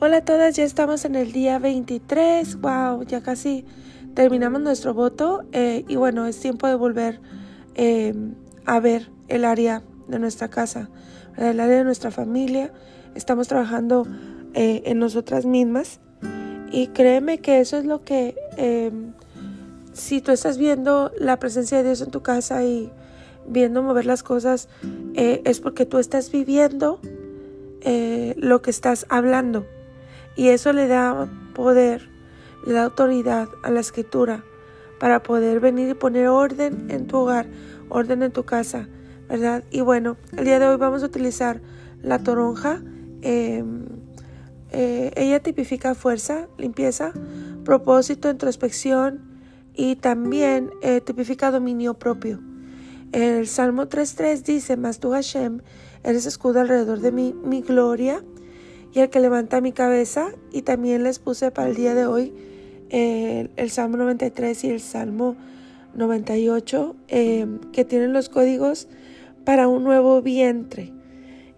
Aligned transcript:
Hola 0.00 0.18
a 0.18 0.24
todas, 0.24 0.54
ya 0.54 0.62
estamos 0.62 1.04
en 1.04 1.16
el 1.16 1.32
día 1.32 1.58
23. 1.58 2.60
Wow, 2.60 3.02
ya 3.02 3.20
casi 3.20 3.64
terminamos 4.14 4.60
nuestro 4.60 4.94
voto. 4.94 5.42
Eh, 5.50 5.84
y 5.88 5.96
bueno, 5.96 6.24
es 6.26 6.38
tiempo 6.38 6.68
de 6.68 6.76
volver 6.76 7.20
eh, 7.74 8.14
a 8.64 8.78
ver 8.78 9.10
el 9.26 9.44
área 9.44 9.82
de 10.06 10.20
nuestra 10.20 10.50
casa, 10.50 10.88
el 11.36 11.58
área 11.58 11.78
de 11.78 11.82
nuestra 11.82 12.12
familia. 12.12 12.72
Estamos 13.16 13.48
trabajando 13.48 14.06
eh, 14.54 14.82
en 14.84 15.00
nosotras 15.00 15.46
mismas. 15.46 15.98
Y 16.70 16.86
créeme 16.88 17.38
que 17.38 17.58
eso 17.58 17.76
es 17.76 17.84
lo 17.84 18.04
que, 18.04 18.36
si 19.94 20.20
tú 20.20 20.30
estás 20.30 20.58
viendo 20.58 21.10
la 21.18 21.40
presencia 21.40 21.78
de 21.78 21.82
Dios 21.82 22.02
en 22.02 22.12
tu 22.12 22.22
casa 22.22 22.62
y 22.62 22.92
viendo 23.48 23.82
mover 23.82 24.06
las 24.06 24.22
cosas, 24.22 24.68
es 25.14 25.60
porque 25.60 25.86
tú 25.86 25.98
estás 25.98 26.30
viviendo 26.30 27.00
lo 28.36 28.62
que 28.62 28.70
estás 28.70 29.04
hablando. 29.08 29.66
Y 30.38 30.50
eso 30.50 30.72
le 30.72 30.86
da 30.86 31.28
poder, 31.52 32.08
le 32.64 32.72
da 32.72 32.84
autoridad 32.84 33.48
a 33.64 33.72
la 33.72 33.80
escritura 33.80 34.44
para 35.00 35.20
poder 35.20 35.58
venir 35.58 35.88
y 35.88 35.94
poner 35.94 36.28
orden 36.28 36.86
en 36.92 37.08
tu 37.08 37.16
hogar, 37.16 37.48
orden 37.88 38.22
en 38.22 38.30
tu 38.30 38.44
casa, 38.44 38.86
¿verdad? 39.28 39.64
Y 39.72 39.80
bueno, 39.80 40.16
el 40.36 40.44
día 40.44 40.60
de 40.60 40.68
hoy 40.68 40.76
vamos 40.76 41.02
a 41.02 41.06
utilizar 41.06 41.60
la 42.04 42.20
toronja. 42.20 42.80
Em, 43.22 43.86
eh, 44.70 45.10
ella 45.16 45.40
tipifica 45.40 45.96
fuerza, 45.96 46.46
limpieza, 46.56 47.12
propósito, 47.64 48.30
introspección 48.30 49.20
y 49.74 49.96
también 49.96 50.70
eh, 50.82 51.00
tipifica 51.00 51.50
dominio 51.50 51.94
propio. 51.94 52.38
El 53.10 53.48
Salmo 53.48 53.88
3.3 53.88 54.44
dice, 54.44 54.76
Mas 54.76 55.00
tú 55.00 55.10
Hashem, 55.10 55.62
eres 56.04 56.26
escudo 56.26 56.60
alrededor 56.60 57.00
de 57.00 57.10
mi, 57.10 57.32
mi 57.32 57.60
gloria 57.60 58.22
y 58.92 59.00
el 59.00 59.10
que 59.10 59.20
levanta 59.20 59.60
mi 59.60 59.72
cabeza. 59.72 60.30
Y 60.52 60.62
también 60.62 61.02
les 61.02 61.18
puse 61.18 61.50
para 61.50 61.68
el 61.68 61.76
día 61.76 61.94
de 61.94 62.06
hoy 62.06 62.32
el, 62.90 63.70
Salmo 63.70 63.96
93 63.96 64.64
y 64.64 64.70
el 64.70 64.80
Salmo 64.80 65.36
98, 65.94 66.96
eh, 67.08 67.46
que 67.72 67.84
tienen 67.84 68.12
los 68.12 68.28
códigos 68.28 68.88
para 69.44 69.68
un 69.68 69.84
nuevo 69.84 70.22
vientre. 70.22 70.92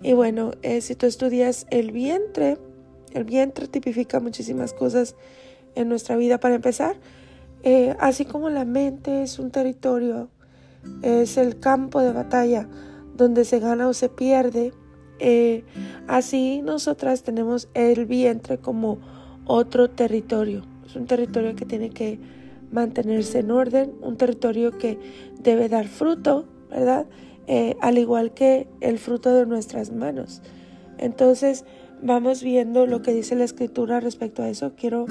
Y 0.03 0.13
bueno, 0.13 0.53
eh, 0.63 0.81
si 0.81 0.95
tú 0.95 1.07
estudias 1.07 1.67
el 1.71 1.93
vientre, 1.93 2.59
el 3.13 3.25
vientre 3.25 3.69
tipifica 3.69 4.21
muchísimas 4.21 4.73
cosas 4.73 5.15
en 5.75 5.89
nuestra 5.89 6.17
vida. 6.17 6.41
Para 6.41 6.55
empezar, 6.55 6.97
eh, 7.63 7.95
así 8.01 8.25
como 8.25 8.49
la 8.49 8.65
mente 8.65 9.23
es 9.23 9.39
un 9.39 9.51
territorio, 9.51 10.29
es 11.03 11.37
el 11.37 11.61
campo 11.61 12.01
de 12.01 12.13
batalla 12.13 12.67
donde 13.15 13.45
se 13.45 13.61
gana 13.61 13.87
o 13.87 13.93
se 13.93 14.09
pierde, 14.09 14.73
eh, 15.21 15.65
así 16.09 16.63
nosotras 16.63 17.23
tenemos 17.23 17.69
el 17.75 18.07
vientre 18.07 18.59
como 18.59 18.99
otro 19.45 19.91
territorio. 19.91 20.65
Es 20.87 20.97
un 20.97 21.07
territorio 21.07 21.55
que 21.55 21.67
tiene 21.67 21.91
que 21.91 22.19
mantenerse 22.73 23.41
en 23.41 23.51
orden, 23.51 23.93
un 24.01 24.17
territorio 24.17 24.77
que 24.79 24.99
debe 25.43 25.69
dar 25.69 25.87
fruto, 25.87 26.47
¿verdad? 26.71 27.07
Eh, 27.47 27.77
al 27.81 27.99
igual 27.99 28.33
que 28.33 28.69
el 28.81 28.99
fruto 28.99 29.35
de 29.35 29.47
nuestras 29.47 29.93
manos. 29.93 30.43
Entonces 30.99 31.65
vamos 32.03 32.43
viendo 32.43 32.87
lo 32.87 33.03
que 33.03 33.13
dice 33.13 33.35
la 33.35 33.45
escritura 33.45 34.01
respecto 34.01 34.43
a 34.43 34.49
eso. 34.49 34.73
Quiero 34.77 35.07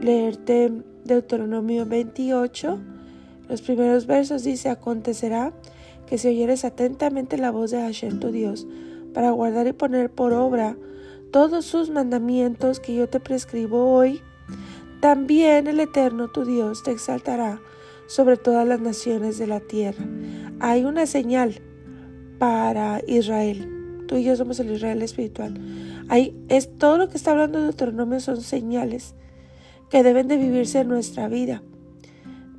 leerte 0.00 0.72
Deuteronomio 1.04 1.86
28. 1.86 2.78
Los 3.48 3.62
primeros 3.62 4.06
versos 4.06 4.44
dice, 4.44 4.70
acontecerá 4.70 5.52
que 6.06 6.18
si 6.18 6.28
oyeres 6.28 6.64
atentamente 6.64 7.38
la 7.38 7.50
voz 7.50 7.70
de 7.70 7.80
Hashem 7.80 8.20
tu 8.20 8.30
Dios, 8.30 8.66
para 9.12 9.30
guardar 9.30 9.66
y 9.66 9.72
poner 9.72 10.10
por 10.10 10.32
obra 10.32 10.76
todos 11.30 11.64
sus 11.64 11.90
mandamientos 11.90 12.80
que 12.80 12.94
yo 12.94 13.08
te 13.08 13.20
prescribo 13.20 13.92
hoy, 13.94 14.20
también 15.00 15.66
el 15.66 15.80
Eterno 15.80 16.28
tu 16.28 16.44
Dios 16.44 16.82
te 16.82 16.92
exaltará 16.92 17.60
sobre 18.06 18.36
todas 18.36 18.66
las 18.68 18.80
naciones 18.80 19.38
de 19.38 19.46
la 19.46 19.60
tierra. 19.60 20.04
Hay 20.60 20.84
una 20.84 21.06
señal 21.06 21.60
para 22.38 23.00
Israel. 23.06 24.04
Tú 24.06 24.16
y 24.16 24.24
yo 24.24 24.36
somos 24.36 24.60
el 24.60 24.70
Israel 24.70 25.00
espiritual. 25.02 25.58
Hay, 26.08 26.36
es 26.48 26.76
todo 26.76 26.98
lo 26.98 27.08
que 27.08 27.16
está 27.16 27.30
hablando 27.30 27.58
de 27.58 27.64
Deuteronomio 27.64 28.20
son 28.20 28.42
señales 28.42 29.14
que 29.90 30.02
deben 30.02 30.28
de 30.28 30.36
vivirse 30.36 30.80
en 30.80 30.88
nuestra 30.88 31.28
vida. 31.28 31.62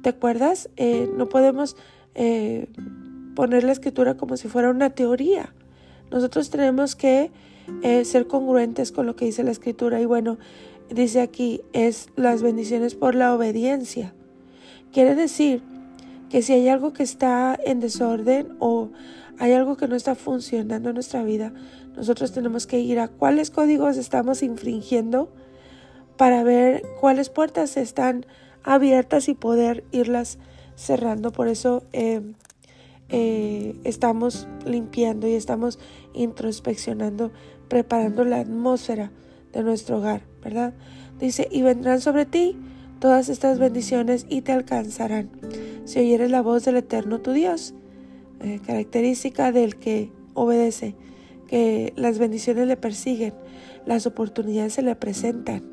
¿Te 0.01 0.09
acuerdas? 0.09 0.69
Eh, 0.77 1.09
no 1.15 1.29
podemos 1.29 1.77
eh, 2.15 2.67
poner 3.35 3.63
la 3.63 3.71
escritura 3.71 4.17
como 4.17 4.37
si 4.37 4.47
fuera 4.47 4.69
una 4.69 4.89
teoría. 4.89 5.53
Nosotros 6.13 6.51
tenemos 6.51 6.95
que 6.95 7.31
eh, 7.81 8.05
ser 8.05 8.27
congruentes 8.27 8.91
con 8.91 9.07
lo 9.07 9.15
que 9.15 9.25
dice 9.25 9.43
la 9.43 9.51
escritura. 9.51 9.99
Y 9.99 10.05
bueno, 10.05 10.37
dice 10.89 11.21
aquí, 11.21 11.61
es 11.73 12.09
las 12.15 12.43
bendiciones 12.43 12.93
por 12.93 13.15
la 13.15 13.33
obediencia. 13.33 14.13
Quiere 14.91 15.15
decir 15.15 15.63
que 16.29 16.43
si 16.43 16.53
hay 16.53 16.69
algo 16.69 16.93
que 16.93 17.01
está 17.01 17.57
en 17.65 17.79
desorden 17.79 18.55
o 18.59 18.91
hay 19.39 19.53
algo 19.53 19.75
que 19.75 19.87
no 19.87 19.95
está 19.95 20.13
funcionando 20.13 20.89
en 20.89 20.95
nuestra 20.95 21.23
vida, 21.23 21.51
nosotros 21.95 22.31
tenemos 22.31 22.67
que 22.67 22.79
ir 22.79 22.99
a 22.99 23.07
cuáles 23.07 23.49
códigos 23.49 23.97
estamos 23.97 24.43
infringiendo 24.43 25.31
para 26.15 26.43
ver 26.43 26.83
cuáles 27.01 27.29
puertas 27.29 27.75
están 27.75 28.27
abiertas 28.63 29.27
y 29.29 29.33
poder 29.33 29.83
irlas 29.91 30.37
cerrando. 30.75 31.31
Por 31.31 31.47
eso 31.47 31.83
eh, 31.91 32.21
eh, 33.09 33.75
estamos 33.83 34.47
limpiando 34.65 35.27
y 35.27 35.33
estamos 35.33 35.79
introspeccionando, 36.13 37.31
preparando 37.67 38.23
la 38.23 38.39
atmósfera 38.39 39.11
de 39.51 39.63
nuestro 39.63 39.97
hogar, 39.97 40.23
¿verdad? 40.41 40.73
Dice, 41.19 41.47
y 41.51 41.61
vendrán 41.61 42.01
sobre 42.01 42.25
ti 42.25 42.57
todas 42.99 43.29
estas 43.29 43.59
bendiciones 43.59 44.25
y 44.29 44.41
te 44.41 44.51
alcanzarán. 44.51 45.29
Si 45.85 45.99
oyeres 45.99 46.31
la 46.31 46.41
voz 46.41 46.65
del 46.65 46.77
Eterno 46.77 47.21
tu 47.21 47.31
Dios, 47.31 47.73
eh, 48.39 48.59
característica 48.65 49.51
del 49.51 49.75
que 49.75 50.11
obedece, 50.33 50.95
que 51.47 51.93
las 51.95 52.17
bendiciones 52.17 52.67
le 52.67 52.77
persiguen, 52.77 53.33
las 53.85 54.07
oportunidades 54.07 54.73
se 54.73 54.81
le 54.81 54.95
presentan. 54.95 55.63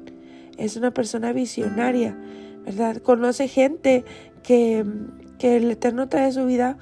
Es 0.58 0.76
una 0.76 0.92
persona 0.92 1.32
visionaria, 1.32 2.18
¿verdad? 2.64 2.98
Conoce 2.98 3.48
gente 3.48 4.04
que, 4.42 4.84
que 5.38 5.56
el 5.56 5.70
Eterno 5.70 6.08
trae 6.08 6.32
su 6.32 6.44
vida 6.44 6.76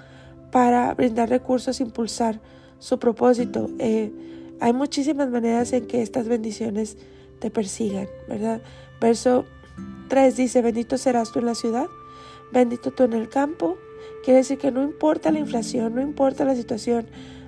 para 0.50 0.94
brindar 0.94 1.28
recursos, 1.28 1.80
impulsar 1.80 2.40
su 2.78 2.98
propósito. 2.98 3.70
Eh, 3.78 4.12
hay 4.60 4.72
muchísimas 4.72 5.28
maneras 5.30 5.72
en 5.72 5.86
que 5.86 6.02
estas 6.02 6.28
bendiciones 6.28 6.96
te 7.38 7.50
persigan, 7.50 8.08
¿verdad? 8.28 8.60
Verso 9.00 9.44
3 10.08 10.36
dice, 10.36 10.62
bendito 10.62 10.98
serás 10.98 11.32
tú 11.32 11.38
en 11.38 11.46
la 11.46 11.54
ciudad, 11.54 11.86
bendito 12.52 12.90
tú 12.90 13.04
en 13.04 13.12
el 13.12 13.28
campo. 13.28 13.76
Quiere 14.24 14.38
decir 14.38 14.58
que 14.58 14.72
no 14.72 14.82
importa 14.82 15.30
la 15.30 15.38
inflación, 15.38 15.94
no 15.94 16.00
importa 16.00 16.44
la 16.44 16.56
situación 16.56 17.06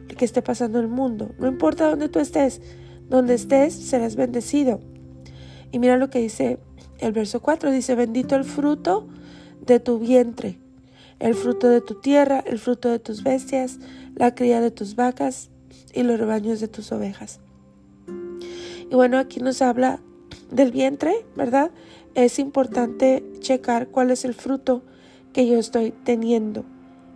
que 0.08 0.24
esté 0.24 0.42
pasando 0.42 0.78
en 0.78 0.84
el 0.84 0.90
mundo, 0.90 1.30
no 1.38 1.46
importa 1.46 1.88
dónde 1.88 2.08
tú 2.08 2.18
estés, 2.18 2.60
donde 3.08 3.34
estés 3.34 3.74
serás 3.74 4.16
bendecido. 4.16 4.80
Y 5.72 5.78
mira 5.78 5.96
lo 5.96 6.10
que 6.10 6.20
dice 6.20 6.58
el 6.98 7.12
verso 7.12 7.40
4, 7.40 7.70
dice, 7.70 7.94
bendito 7.94 8.36
el 8.36 8.44
fruto 8.44 9.08
de 9.64 9.80
tu 9.80 9.98
vientre 9.98 10.58
el 11.20 11.34
fruto 11.34 11.68
de 11.68 11.80
tu 11.80 11.94
tierra, 12.00 12.42
el 12.44 12.58
fruto 12.58 12.88
de 12.88 12.98
tus 12.98 13.22
bestias, 13.22 13.78
la 14.16 14.34
cría 14.34 14.60
de 14.60 14.70
tus 14.70 14.96
vacas 14.96 15.50
y 15.94 16.02
los 16.02 16.18
rebaños 16.18 16.60
de 16.60 16.68
tus 16.68 16.90
ovejas. 16.90 17.40
Y 18.90 18.94
bueno, 18.94 19.18
aquí 19.18 19.40
nos 19.40 19.62
habla 19.62 20.00
del 20.50 20.72
vientre, 20.72 21.24
¿verdad? 21.36 21.70
Es 22.14 22.38
importante 22.38 23.24
checar 23.38 23.88
cuál 23.88 24.10
es 24.10 24.24
el 24.24 24.34
fruto 24.34 24.82
que 25.32 25.46
yo 25.46 25.58
estoy 25.58 25.92
teniendo. 25.92 26.64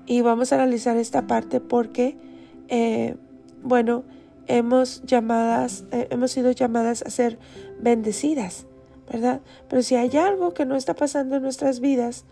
Y 0.06 0.20
vamos 0.20 0.52
a 0.52 0.56
analizar 0.56 0.96
esta 0.96 1.26
parte 1.26 1.60
porque, 1.60 2.16
eh, 2.68 3.16
bueno, 3.62 4.04
hemos, 4.46 5.02
llamadas, 5.04 5.84
eh, 5.90 6.08
hemos 6.10 6.30
sido 6.30 6.52
llamadas 6.52 7.02
a 7.02 7.10
ser 7.10 7.38
bendecidas, 7.80 8.66
¿verdad? 9.10 9.40
Pero 9.68 9.82
si 9.82 9.96
hay 9.96 10.16
algo 10.16 10.52
que 10.54 10.66
no 10.66 10.76
está 10.76 10.94
pasando 10.94 11.36
en 11.36 11.42
nuestras 11.42 11.80
vidas, 11.80 12.24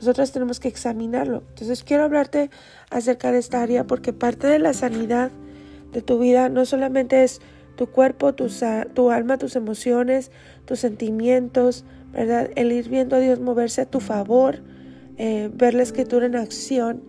nosotras 0.00 0.32
tenemos 0.32 0.60
que 0.60 0.68
examinarlo. 0.68 1.42
Entonces 1.50 1.84
quiero 1.84 2.04
hablarte 2.04 2.48
acerca 2.88 3.32
de 3.32 3.38
esta 3.38 3.60
área 3.60 3.86
porque 3.86 4.14
parte 4.14 4.46
de 4.46 4.58
la 4.58 4.72
sanidad 4.72 5.30
de 5.92 6.00
tu 6.00 6.18
vida 6.18 6.48
no 6.48 6.64
solamente 6.64 7.22
es 7.22 7.42
tu 7.76 7.86
cuerpo, 7.86 8.32
tu, 8.32 9.10
alma, 9.10 9.36
tus 9.36 9.56
emociones, 9.56 10.30
tus 10.64 10.78
sentimientos, 10.80 11.84
¿verdad? 12.12 12.48
El 12.56 12.72
ir 12.72 12.88
viendo 12.88 13.16
a 13.16 13.18
Dios 13.18 13.40
moverse 13.40 13.82
a 13.82 13.84
tu 13.84 14.00
favor, 14.00 14.62
eh, 15.18 15.50
ver 15.52 15.74
la 15.74 15.82
escritura 15.82 16.24
en 16.24 16.34
acción 16.34 17.02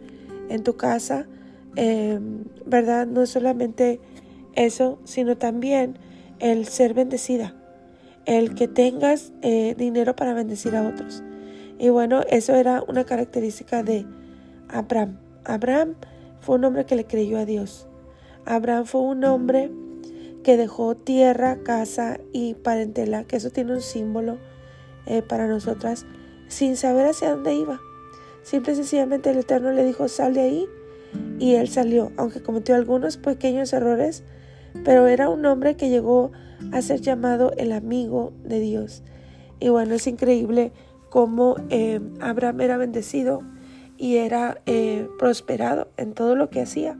en 0.49 0.63
tu 0.63 0.75
casa, 0.75 1.27
em, 1.77 2.43
¿verdad? 2.65 3.07
No 3.07 3.21
es 3.21 3.29
solamente 3.29 4.01
eso, 4.55 4.99
sino 5.05 5.37
también 5.37 5.97
el 6.39 6.67
ser 6.67 6.93
bendecida, 6.93 7.55
el 8.25 8.53
que 8.53 8.67
tengas 8.67 9.31
eh, 9.43 9.75
dinero 9.77 10.13
para 10.13 10.33
bendecir 10.33 10.75
a 10.75 10.85
otros. 10.85 11.23
Y 11.81 11.89
bueno, 11.89 12.21
eso 12.29 12.53
era 12.53 12.83
una 12.87 13.05
característica 13.05 13.81
de 13.81 14.05
Abraham. 14.69 15.17
Abraham 15.45 15.95
fue 16.39 16.57
un 16.57 16.65
hombre 16.65 16.85
que 16.85 16.95
le 16.95 17.07
creyó 17.07 17.39
a 17.39 17.45
Dios. 17.45 17.87
Abraham 18.45 18.85
fue 18.85 19.01
un 19.01 19.23
hombre 19.23 19.71
que 20.43 20.57
dejó 20.57 20.93
tierra, 20.93 21.57
casa 21.63 22.19
y 22.33 22.53
parentela, 22.53 23.23
que 23.23 23.37
eso 23.37 23.49
tiene 23.49 23.73
un 23.73 23.81
símbolo 23.81 24.37
eh, 25.07 25.23
para 25.23 25.47
nosotras, 25.47 26.05
sin 26.49 26.77
saber 26.77 27.07
hacia 27.07 27.31
dónde 27.31 27.55
iba. 27.55 27.79
Simple 28.43 28.73
y 28.73 28.75
sencillamente 28.75 29.31
el 29.31 29.39
Eterno 29.39 29.71
le 29.71 29.83
dijo, 29.83 30.07
sal 30.07 30.35
de 30.35 30.41
ahí, 30.41 30.67
y 31.39 31.55
él 31.55 31.67
salió, 31.67 32.11
aunque 32.15 32.43
cometió 32.43 32.75
algunos 32.75 33.17
pequeños 33.17 33.73
errores, 33.73 34.23
pero 34.83 35.07
era 35.07 35.29
un 35.29 35.43
hombre 35.47 35.75
que 35.77 35.89
llegó 35.89 36.31
a 36.73 36.83
ser 36.83 37.01
llamado 37.01 37.53
el 37.57 37.71
amigo 37.71 38.33
de 38.43 38.59
Dios. 38.59 39.01
Y 39.59 39.69
bueno, 39.69 39.95
es 39.95 40.05
increíble 40.05 40.71
cómo 41.11 41.57
eh, 41.69 41.99
Abraham 42.21 42.61
era 42.61 42.77
bendecido 42.77 43.43
y 43.97 44.15
era 44.15 44.61
eh, 44.65 45.09
prosperado 45.19 45.89
en 45.97 46.13
todo 46.13 46.37
lo 46.37 46.49
que 46.49 46.61
hacía. 46.61 46.97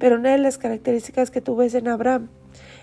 Pero 0.00 0.16
una 0.16 0.32
de 0.32 0.38
las 0.38 0.58
características 0.58 1.30
que 1.30 1.40
tú 1.40 1.54
ves 1.54 1.74
en 1.74 1.86
Abraham 1.86 2.30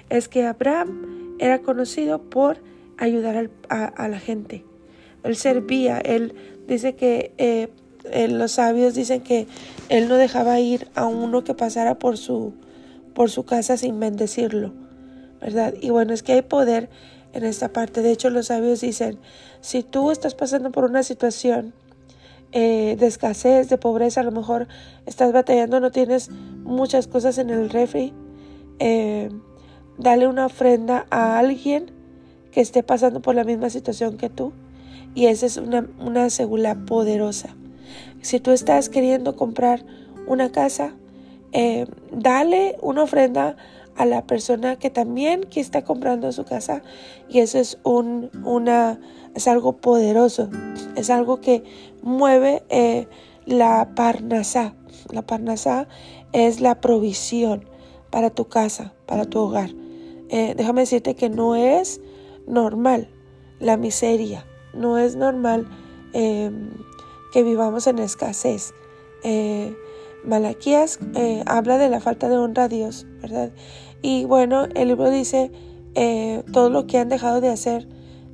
es 0.09 0.29
que 0.29 0.45
Abraham 0.45 1.35
era 1.39 1.59
conocido 1.59 2.21
por 2.21 2.57
ayudar 2.97 3.49
a, 3.67 4.07
la 4.07 4.19
gente. 4.19 4.63
Él 5.23 5.35
servía, 5.35 5.99
él 5.99 6.33
dice 6.69 6.95
que 6.95 7.33
eh, 7.37 7.67
los 8.29 8.53
sabios 8.53 8.95
dicen 8.95 9.21
que 9.21 9.47
él 9.89 10.07
no 10.07 10.15
dejaba 10.15 10.57
ir 10.61 10.87
a 10.95 11.05
uno 11.05 11.43
que 11.43 11.53
pasara 11.53 11.99
por 11.99 12.17
su, 12.17 12.53
por 13.13 13.29
su 13.29 13.43
casa 13.43 13.75
sin 13.75 13.99
bendecirlo, 13.99 14.71
¿verdad? 15.41 15.73
Y 15.81 15.89
bueno, 15.89 16.13
es 16.13 16.23
que 16.23 16.31
hay 16.31 16.43
poder 16.43 16.89
en 17.35 17.43
esta 17.43 17.69
parte. 17.69 18.01
De 18.01 18.11
hecho, 18.11 18.29
los 18.29 18.47
sabios 18.47 18.81
dicen, 18.81 19.19
si 19.61 19.83
tú 19.83 20.09
estás 20.09 20.33
pasando 20.33 20.71
por 20.71 20.85
una 20.85 21.03
situación 21.03 21.73
eh, 22.51 22.95
de 22.97 23.05
escasez, 23.05 23.69
de 23.69 23.77
pobreza, 23.77 24.21
a 24.21 24.23
lo 24.23 24.31
mejor 24.31 24.67
estás 25.05 25.33
batallando, 25.33 25.79
no 25.79 25.91
tienes 25.91 26.29
muchas 26.63 27.07
cosas 27.07 27.37
en 27.37 27.49
el 27.49 27.69
refri, 27.69 28.13
eh, 28.79 29.29
dale 29.97 30.27
una 30.27 30.45
ofrenda 30.45 31.05
a 31.09 31.37
alguien 31.37 31.91
que 32.51 32.61
esté 32.61 32.83
pasando 32.83 33.21
por 33.21 33.35
la 33.35 33.43
misma 33.43 33.69
situación 33.69 34.17
que 34.17 34.29
tú. 34.29 34.53
Y 35.13 35.27
esa 35.27 35.45
es 35.45 35.57
una, 35.57 35.87
una 35.99 36.27
poderosa. 36.85 37.55
Si 38.21 38.39
tú 38.39 38.51
estás 38.51 38.89
queriendo 38.89 39.35
comprar 39.35 39.85
una 40.25 40.51
casa, 40.51 40.93
eh, 41.51 41.85
dale 42.11 42.77
una 42.81 43.03
ofrenda 43.03 43.55
a 43.95 44.05
la 44.05 44.25
persona 44.25 44.77
que 44.77 44.89
también 44.89 45.41
que 45.41 45.59
está 45.59 45.83
comprando 45.83 46.31
su 46.31 46.43
casa 46.45 46.81
y 47.29 47.39
eso 47.39 47.59
es 47.59 47.77
un 47.83 48.29
una 48.43 48.99
es 49.35 49.47
algo 49.47 49.77
poderoso 49.77 50.49
es 50.95 51.09
algo 51.09 51.41
que 51.41 51.63
mueve 52.01 52.63
eh, 52.69 53.07
la 53.45 53.93
parnasá 53.95 54.75
la 55.11 55.21
parnasá 55.21 55.87
es 56.33 56.61
la 56.61 56.81
provisión 56.81 57.65
para 58.09 58.29
tu 58.29 58.47
casa 58.47 58.93
para 59.05 59.25
tu 59.25 59.39
hogar 59.39 59.71
eh, 60.29 60.53
déjame 60.57 60.81
decirte 60.81 61.15
que 61.15 61.29
no 61.29 61.55
es 61.55 62.01
normal 62.47 63.09
la 63.59 63.77
miseria 63.77 64.45
no 64.73 64.97
es 64.97 65.15
normal 65.15 65.67
que 67.35 67.43
vivamos 67.43 67.85
en 67.87 67.99
escasez. 67.99 68.73
Eh, 69.21 69.75
Malaquías 70.23 70.99
eh, 71.15 71.43
habla 71.45 71.77
de 71.77 71.89
la 71.89 71.99
falta 71.99 72.29
de 72.29 72.37
honra 72.37 72.63
a 72.63 72.67
Dios, 72.69 73.05
¿verdad? 73.21 73.51
Y 74.05 74.25
bueno, 74.25 74.67
el 74.75 74.89
libro 74.89 75.09
dice 75.09 75.51
eh, 75.95 76.43
todo 76.53 76.69
lo 76.69 76.85
que 76.85 76.99
han 76.99 77.09
dejado 77.09 77.41
de 77.41 77.49
hacer 77.49 77.87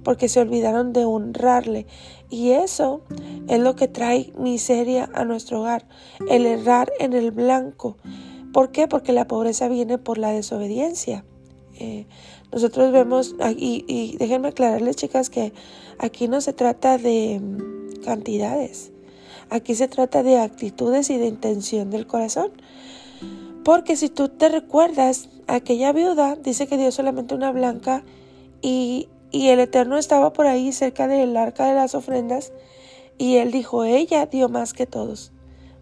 porque 0.03 0.27
se 0.27 0.41
olvidaron 0.41 0.91
de 0.91 1.05
honrarle. 1.05 1.87
Y 2.29 2.49
eso 2.49 3.03
es 3.47 3.57
lo 3.57 3.77
que 3.77 3.87
trae 3.87 4.33
miseria 4.37 5.09
a 5.13 5.23
nuestro 5.23 5.61
hogar, 5.61 5.87
el 6.29 6.45
errar 6.45 6.91
en 6.99 7.13
el 7.13 7.31
blanco. 7.31 7.95
¿Por 8.51 8.73
qué? 8.73 8.89
Porque 8.89 9.13
la 9.13 9.29
pobreza 9.29 9.69
viene 9.69 9.97
por 9.97 10.17
la 10.17 10.33
desobediencia. 10.33 11.23
nosotros 12.51 12.91
vemos, 12.91 13.35
y, 13.55 13.85
y 13.87 14.17
déjenme 14.17 14.49
aclararles 14.49 14.97
chicas 14.97 15.29
que 15.29 15.53
aquí 15.99 16.27
no 16.27 16.41
se 16.41 16.51
trata 16.51 16.97
de 16.97 17.41
cantidades. 18.03 18.91
Aquí 19.49 19.75
se 19.75 19.87
trata 19.87 20.21
de 20.21 20.37
actitudes 20.37 21.09
y 21.09 21.17
de 21.17 21.27
intención 21.27 21.91
del 21.91 22.07
corazón. 22.07 22.51
Porque 23.63 23.95
si 23.95 24.09
tú 24.09 24.29
te 24.29 24.49
recuerdas, 24.49 25.29
aquella 25.47 25.91
viuda 25.91 26.35
dice 26.35 26.67
que 26.67 26.77
dio 26.77 26.91
solamente 26.91 27.35
una 27.35 27.51
blanca 27.51 28.03
y, 28.61 29.07
el 29.31 29.59
Eterno 29.61 29.97
estaba 29.97 30.33
por 30.33 30.45
ahí 30.45 30.73
cerca 30.73 31.07
del 31.07 31.37
arca 31.37 31.65
de 31.65 31.73
las 31.73 31.95
ofrendas 31.95 32.51
y 33.17 33.37
él 33.37 33.51
dijo, 33.51 33.85
ella 33.85 34.25
dio 34.25 34.49
más 34.49 34.73
que 34.73 34.85
todos. 34.85 35.31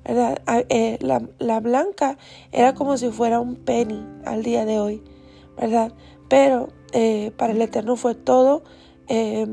Eh, 0.05 0.97
la, 1.01 1.59
blanca 1.59 2.17
era 2.51 2.75
como 2.75 2.97
si 2.97 3.09
fuera 3.09 3.39
un 3.39 3.55
penny 3.55 4.05
al 4.25 4.43
día 4.43 4.65
de 4.65 4.79
hoy, 4.79 5.03
¿verdad? 5.57 5.93
Pero 6.27 6.69
eh, 6.93 7.31
para 7.37 7.53
el 7.53 7.61
Eterno 7.61 7.95
fue 7.95 8.13
todo 8.13 8.63
eh, 9.07 9.47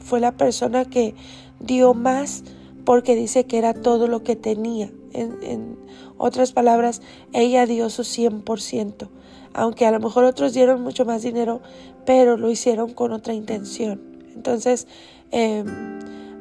fue 0.00 0.20
la 0.20 0.36
persona 0.36 0.84
que 0.84 1.14
dio 1.60 1.94
más 1.94 2.44
porque 2.84 3.16
dice 3.16 3.44
que 3.44 3.58
era 3.58 3.74
todo 3.74 4.06
lo 4.06 4.22
que 4.22 4.36
tenía. 4.36 4.90
En, 5.12 5.76
otras 6.18 6.52
palabras, 6.52 7.02
ella 7.32 7.66
dio 7.66 7.90
su 7.90 8.02
100%, 8.02 9.08
aunque 9.52 9.86
a 9.86 9.90
lo 9.90 10.00
mejor 10.00 10.24
otros 10.24 10.52
dieron 10.52 10.82
mucho 10.82 11.04
más 11.04 11.22
dinero, 11.22 11.60
pero 12.04 12.36
lo 12.36 12.50
hicieron 12.50 12.92
con 12.92 13.12
otra 13.12 13.34
intención. 13.34 14.00
Entonces, 14.34 14.86
em, 15.30 15.66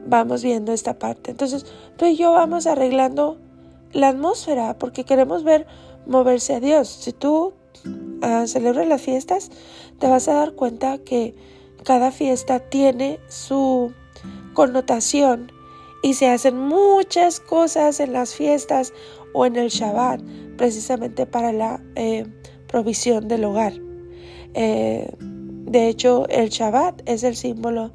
vamos 0.05 0.43
viendo 0.43 0.71
esta 0.71 0.99
parte. 0.99 1.31
Entonces, 1.31 1.65
tú 1.97 2.05
y 2.05 2.15
yo 2.15 2.31
vamos 2.31 2.67
arreglando 2.67 3.37
la 3.93 4.09
atmósfera 4.09 4.77
porque 4.77 5.03
queremos 5.03 5.43
ver 5.43 5.65
moverse 6.05 6.55
a 6.55 6.59
Dios. 6.59 6.87
Si 6.87 7.13
tú 7.13 7.53
uh, 7.85 8.47
celebras 8.47 8.87
las 8.87 9.01
fiestas, 9.01 9.51
te 9.99 10.07
vas 10.07 10.27
a 10.27 10.33
dar 10.33 10.53
cuenta 10.53 10.97
que 10.99 11.33
cada 11.83 12.11
fiesta 12.11 12.59
tiene 12.59 13.19
su 13.27 13.93
connotación 14.53 15.51
y 16.03 16.13
se 16.13 16.29
hacen 16.29 16.57
muchas 16.57 17.39
cosas 17.39 17.99
en 17.99 18.13
las 18.13 18.35
fiestas 18.35 18.93
o 19.35 19.45
en 19.45 19.57
el 19.57 19.67
Shabbat 19.67 20.21
precisamente 20.57 21.25
para 21.25 21.51
la 21.51 21.81
eh, 21.95 22.25
provisión 22.67 23.27
del 23.27 23.43
hogar. 23.43 23.73
Eh, 24.53 25.11
de 25.19 25.89
hecho, 25.89 26.25
el 26.29 26.49
Shabbat 26.49 27.01
es 27.05 27.23
el 27.23 27.35
símbolo 27.35 27.91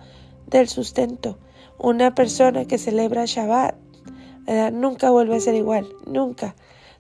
del 0.46 0.68
sustento. 0.68 1.38
Una 1.78 2.14
persona 2.14 2.66
que 2.66 2.76
celebra 2.76 3.24
Shabbat 3.24 3.74
nunca 4.72 5.10
vuelve 5.10 5.36
a 5.36 5.40
ser 5.40 5.54
igual, 5.54 5.88
nunca. 6.06 6.56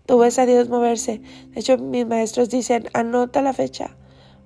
Tú 0.06 0.18
ves 0.18 0.38
a 0.38 0.46
Dios 0.46 0.68
moverse. 0.68 1.20
De 1.52 1.60
hecho, 1.60 1.76
mis 1.76 2.06
maestros 2.06 2.48
dicen, 2.48 2.84
anota 2.94 3.42
la 3.42 3.52
fecha 3.52 3.96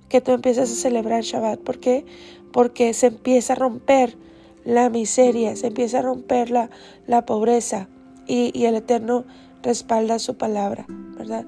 que 0.09 0.19
tú 0.19 0.31
empiezas 0.31 0.69
a 0.71 0.75
celebrar 0.75 1.23
Shabbat. 1.23 1.59
¿Por 1.59 1.79
qué? 1.79 2.05
Porque 2.51 2.93
se 2.93 3.07
empieza 3.07 3.53
a 3.53 3.55
romper 3.55 4.17
la 4.65 4.89
miseria, 4.89 5.55
se 5.55 5.67
empieza 5.67 5.99
a 5.99 6.01
romper 6.01 6.49
la, 6.49 6.69
la 7.07 7.25
pobreza 7.25 7.87
y, 8.27 8.65
el 8.65 8.75
Eterno 8.75 9.25
respalda 9.65 10.19
su 10.19 10.37
palabra, 10.37 10.85
¿verdad? 11.17 11.45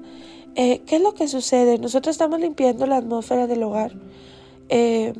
Eh, 0.54 0.82
¿Qué 0.86 0.96
es 0.96 1.02
lo 1.02 1.14
que 1.14 1.28
sucede? 1.28 1.78
Nosotros 1.78 2.14
estamos 2.14 2.40
limpiando 2.40 2.86
la 2.86 2.96
atmósfera 2.96 3.46
del 3.46 3.62
hogar. 3.62 3.92
Eh, 4.68 5.14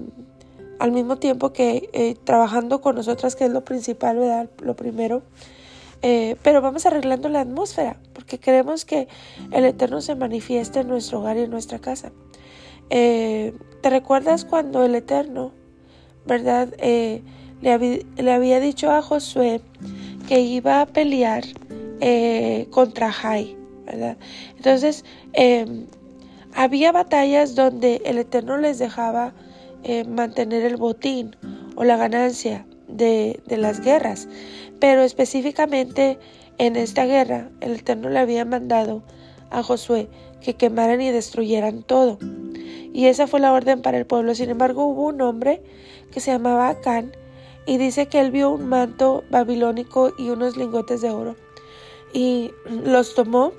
al 0.79 0.93
mismo 0.93 1.17
tiempo 1.17 1.53
que 1.53 1.89
eh, 1.93 2.15
trabajando 2.25 2.81
con 2.81 2.95
nosotras, 2.95 3.35
que 3.35 3.47
es 3.47 3.51
lo 3.51 3.65
principal, 3.65 4.19
¿verdad? 4.19 4.51
Lo 4.61 4.77
primero. 4.77 5.23
pero 6.01 6.61
vamos 6.61 6.87
arreglando 6.87 7.29
la 7.29 7.41
atmósfera, 7.41 7.97
porque 8.13 8.39
queremos 8.39 8.85
que 8.85 9.09
el 9.51 9.65
Eterno 9.65 10.01
se 10.01 10.15
manifieste 10.15 10.81
en 10.81 10.89
nuestro 10.89 11.19
hogar 11.19 11.37
y 11.39 11.43
en 11.43 11.51
nuestra 11.51 11.79
casa. 11.81 12.13
Eh, 12.91 13.55
¿Te 13.83 13.91
recuerdas 13.91 14.45
cuando 14.45 14.85
el 14.85 14.95
Eterno, 14.95 15.53
verdad, 16.27 16.69
eh, 16.79 17.23
le, 17.61 18.33
había 18.33 18.61
dicho 18.61 18.91
a 18.91 19.03
Josué 19.03 19.61
que 20.27 20.41
iba 20.41 20.81
a 20.81 20.87
pelear 20.87 21.45
eh, 22.01 22.67
contra 22.71 23.13
Jai, 23.13 23.57
verdad? 23.87 24.17
Entonces, 24.57 25.05
em, 25.33 25.87
había 26.55 26.93
batallas 26.93 27.55
donde 27.55 28.03
el 28.05 28.19
Eterno 28.19 28.57
les 28.59 28.79
dejaba 28.79 29.35
mantener 30.09 30.65
el 30.65 30.77
botín 30.77 31.37
o 31.77 31.85
la 31.85 31.97
ganancia 31.97 32.67
de, 32.89 33.41
de 33.47 33.57
las 33.57 33.81
guerras, 33.81 34.29
pero 34.81 35.03
específicamente 35.03 36.19
en 36.59 36.75
esta 36.75 37.07
guerra 37.07 37.49
el 37.61 37.77
Eterno 37.77 38.09
le 38.11 38.19
había 38.19 38.45
mandado 38.45 39.05
a 39.51 39.63
Josué 39.63 40.09
que 40.41 40.55
quemaran 40.55 41.01
y 41.01 41.13
destruyeran 41.13 41.85
todo 41.85 42.19
y 42.93 43.07
esa 43.07 43.27
fue 43.27 43.41
la 43.41 43.53
orden 43.53 43.81
para 43.81 43.99
el 43.99 44.07
pueblo. 44.07 44.35
Sin 44.35 44.51
embargo, 44.51 44.85
hubo 44.87 45.05
un 45.05 45.21
hombre 45.21 45.63
que 46.11 46.21
se 46.21 46.33
llamaba 46.33 46.69
Acán 46.69 47.13
y 47.67 47.79
dice 47.79 48.07
que 48.07 48.19
él 48.21 48.31
vio 48.31 48.51
un 48.51 48.69
manto 48.69 49.23
babilónico 49.31 50.13
y 50.19 50.31
unos 50.31 50.57
lingotes 50.57 51.01
de 51.03 51.11
oro 51.11 51.37
y 52.13 52.51
los 52.85 53.15
tomó 53.15 53.53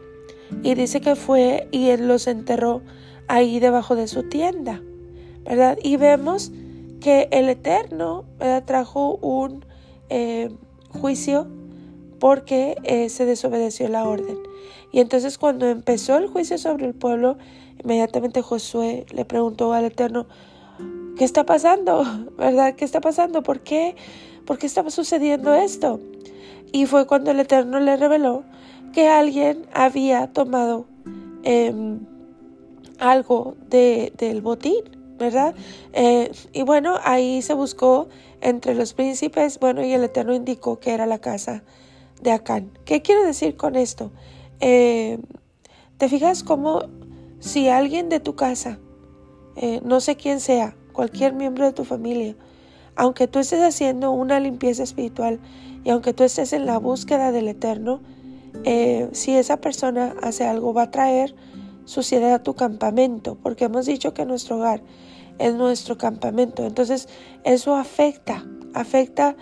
y 0.63 0.73
dice 0.75 1.01
que 1.01 1.15
fue 1.15 1.67
y 1.71 1.89
él 1.89 2.07
los 2.07 2.27
enterró 2.27 2.81
ahí 3.27 3.59
debajo 3.59 3.95
de 3.95 4.07
su 4.07 4.23
tienda, 4.23 4.81
¿verdad? 5.43 5.77
Y 5.83 5.97
vemos 5.97 6.51
que 6.99 7.27
el 7.31 7.49
Eterno 7.49 8.25
trajo 8.65 9.15
un 9.17 9.65
eh, 10.09 10.49
juicio 10.89 11.47
porque 12.19 12.75
eh, 12.83 13.09
se 13.09 13.25
desobedeció 13.25 13.87
la 13.87 14.07
orden. 14.07 14.37
Y 14.91 14.99
entonces 14.99 15.37
cuando 15.37 15.67
empezó 15.67 16.17
el 16.17 16.27
juicio 16.27 16.57
sobre 16.57 16.85
el 16.85 16.93
pueblo, 16.93 17.37
inmediatamente 17.81 18.41
Josué 18.41 19.05
le 19.11 19.25
preguntó 19.25 19.73
al 19.73 19.85
Eterno, 19.85 20.27
¿qué 21.17 21.23
está 21.23 21.45
pasando? 21.45 22.03
¿Verdad? 22.37 22.75
¿Qué 22.75 22.85
está 22.85 23.01
pasando? 23.01 23.43
¿Por 23.43 23.61
qué? 23.61 23.95
¿Por 24.45 24.57
qué 24.57 24.65
estaba 24.65 24.89
sucediendo 24.89 25.53
esto? 25.53 25.99
Y 26.71 26.85
fue 26.85 27.07
cuando 27.07 27.31
el 27.31 27.39
Eterno 27.39 27.79
le 27.79 27.97
reveló 27.97 28.43
que 28.93 29.07
alguien 29.07 29.65
había 29.73 30.27
tomado 30.27 30.85
em, 31.43 31.99
algo 32.99 33.55
de, 33.69 34.13
del 34.17 34.41
botín, 34.41 34.83
¿verdad? 35.17 35.55
Eh, 35.93 36.31
y 36.53 36.63
bueno, 36.63 36.97
ahí 37.03 37.41
se 37.41 37.53
buscó 37.53 38.07
entre 38.41 38.75
los 38.75 38.93
príncipes, 38.93 39.59
bueno, 39.59 39.83
y 39.83 39.93
el 39.93 40.03
Eterno 40.03 40.33
indicó 40.33 40.79
que 40.79 40.91
era 40.91 41.05
la 41.05 41.19
casa 41.19 41.63
de 42.21 42.31
Acán. 42.31 42.71
¿Qué 42.85 43.01
quiero 43.01 43.23
decir 43.23 43.55
con 43.55 43.75
esto? 43.75 44.11
Eh, 44.59 45.19
¿Te 45.97 46.09
fijas 46.09 46.43
cómo 46.43 46.83
si 47.39 47.69
alguien 47.69 48.09
de 48.09 48.19
tu 48.19 48.35
casa, 48.35 48.79
eh, 49.55 49.81
no 49.83 49.99
sé 49.99 50.15
quién 50.15 50.39
sea, 50.39 50.75
cualquier 50.93 51.33
miembro 51.33 51.65
de 51.65 51.73
tu 51.73 51.85
familia, 51.85 52.35
aunque 52.95 53.27
tú 53.27 53.39
estés 53.39 53.61
haciendo 53.61 54.11
una 54.11 54.39
limpieza 54.39 54.83
espiritual 54.83 55.39
y 55.83 55.89
aunque 55.89 56.13
tú 56.13 56.23
estés 56.23 56.53
en 56.53 56.65
la 56.65 56.77
búsqueda 56.77 57.31
del 57.31 57.47
eterno, 57.47 58.01
eh, 58.63 59.09
si 59.13 59.35
esa 59.35 59.57
persona 59.57 60.15
hace 60.21 60.45
algo 60.45 60.73
va 60.73 60.83
a 60.83 60.91
traer 60.91 61.35
suciedad 61.85 62.33
a 62.33 62.43
tu 62.43 62.55
campamento, 62.55 63.37
porque 63.41 63.65
hemos 63.65 63.85
dicho 63.85 64.13
que 64.13 64.25
nuestro 64.25 64.57
hogar 64.57 64.81
es 65.37 65.53
nuestro 65.53 65.97
campamento. 65.97 66.65
Entonces 66.65 67.07
eso 67.43 67.75
afecta, 67.75 68.45
afecta 68.73 69.35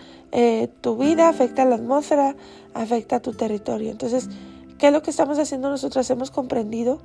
tu 0.81 0.97
vida, 0.97 1.29
afecta 1.29 1.65
la 1.65 1.75
atmósfera, 1.75 2.35
afecta 2.73 3.21
tu 3.21 3.33
territorio. 3.33 3.91
Entonces, 3.91 4.29
¿qué 4.77 4.87
es 4.87 4.93
lo 4.93 5.01
que 5.01 5.09
estamos 5.09 5.39
haciendo 5.39 5.69
nosotras? 5.69 6.09
Hemos 6.09 6.31
comprendido 6.31 7.01